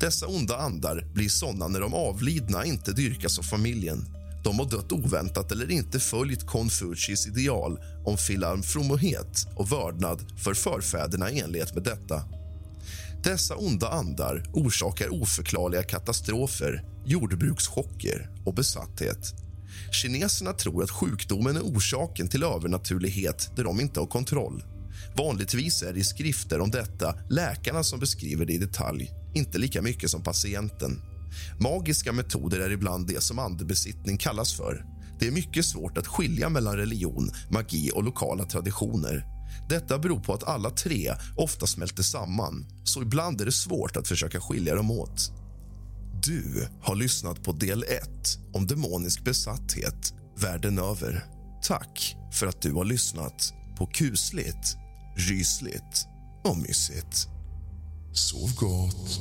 Dessa 0.00 0.26
onda 0.26 0.56
andar 0.56 1.12
blir 1.14 1.28
såna 1.28 1.68
när 1.68 1.80
de 1.80 1.94
avlidna 1.94 2.64
inte 2.64 2.92
dyrkas 2.92 3.38
av 3.38 3.42
familjen. 3.42 4.04
De 4.44 4.58
har 4.58 4.70
dött 4.70 4.92
oväntat 4.92 5.52
eller 5.52 5.70
inte 5.70 6.00
följt 6.00 6.46
Konfucius 6.46 7.26
ideal 7.26 7.78
om 8.04 8.16
filanfromhet 8.16 9.46
och 9.56 9.72
vördnad 9.72 10.38
för 10.38 10.54
förfäderna 10.54 11.30
i 11.30 11.40
enlighet 11.40 11.74
med 11.74 11.84
detta. 11.84 12.22
Dessa 13.24 13.56
onda 13.56 13.88
andar 13.88 14.44
orsakar 14.52 15.22
oförklarliga 15.22 15.82
katastrofer, 15.82 16.84
jordbrukschocker 17.06 18.30
och 18.44 18.54
besatthet. 18.54 19.43
Kineserna 19.92 20.52
tror 20.52 20.82
att 20.82 20.90
sjukdomen 20.90 21.56
är 21.56 21.60
orsaken 21.60 22.28
till 22.28 22.42
övernaturlighet 22.42 23.50
där 23.56 23.64
de 23.64 23.80
inte 23.80 24.00
har 24.00 24.06
kontroll. 24.06 24.64
Vanligtvis 25.16 25.82
är 25.82 25.92
det 25.92 26.00
i 26.00 26.04
skrifter 26.04 26.60
om 26.60 26.70
detta 26.70 27.14
läkarna 27.30 27.82
som 27.82 28.00
beskriver 28.00 28.46
det 28.46 28.52
i 28.52 28.58
detalj, 28.58 29.10
inte 29.34 29.58
lika 29.58 29.82
mycket 29.82 30.10
som 30.10 30.22
patienten. 30.22 31.02
Magiska 31.60 32.12
metoder 32.12 32.60
är 32.60 32.70
ibland 32.70 33.06
det 33.06 33.22
som 33.22 33.38
andebesittning 33.38 34.18
kallas 34.18 34.56
för. 34.56 34.84
Det 35.20 35.26
är 35.26 35.32
mycket 35.32 35.64
svårt 35.64 35.98
att 35.98 36.06
skilja 36.06 36.48
mellan 36.48 36.76
religion, 36.76 37.30
magi 37.50 37.90
och 37.94 38.04
lokala 38.04 38.44
traditioner. 38.44 39.24
Detta 39.68 39.98
beror 39.98 40.20
på 40.20 40.34
att 40.34 40.44
alla 40.44 40.70
tre 40.70 41.14
ofta 41.36 41.66
smälter 41.66 42.02
samman, 42.02 42.66
så 42.84 43.02
ibland 43.02 43.40
är 43.40 43.44
det 43.44 43.52
svårt 43.52 43.96
att 43.96 44.08
försöka 44.08 44.40
skilja 44.40 44.74
dem 44.74 44.90
åt. 44.90 45.43
Du 46.26 46.68
har 46.82 46.94
lyssnat 46.94 47.42
på 47.42 47.52
del 47.52 47.82
1 47.82 48.38
om 48.52 48.66
demonisk 48.66 49.24
besatthet 49.24 50.14
världen 50.36 50.78
över. 50.78 51.24
Tack 51.62 52.16
för 52.32 52.46
att 52.46 52.62
du 52.62 52.72
har 52.72 52.84
lyssnat 52.84 53.52
på 53.78 53.86
kusligt, 53.86 54.76
rysligt 55.16 56.06
och 56.44 56.58
mysigt. 56.58 57.28
Sov 58.12 58.54
gott. 58.54 59.20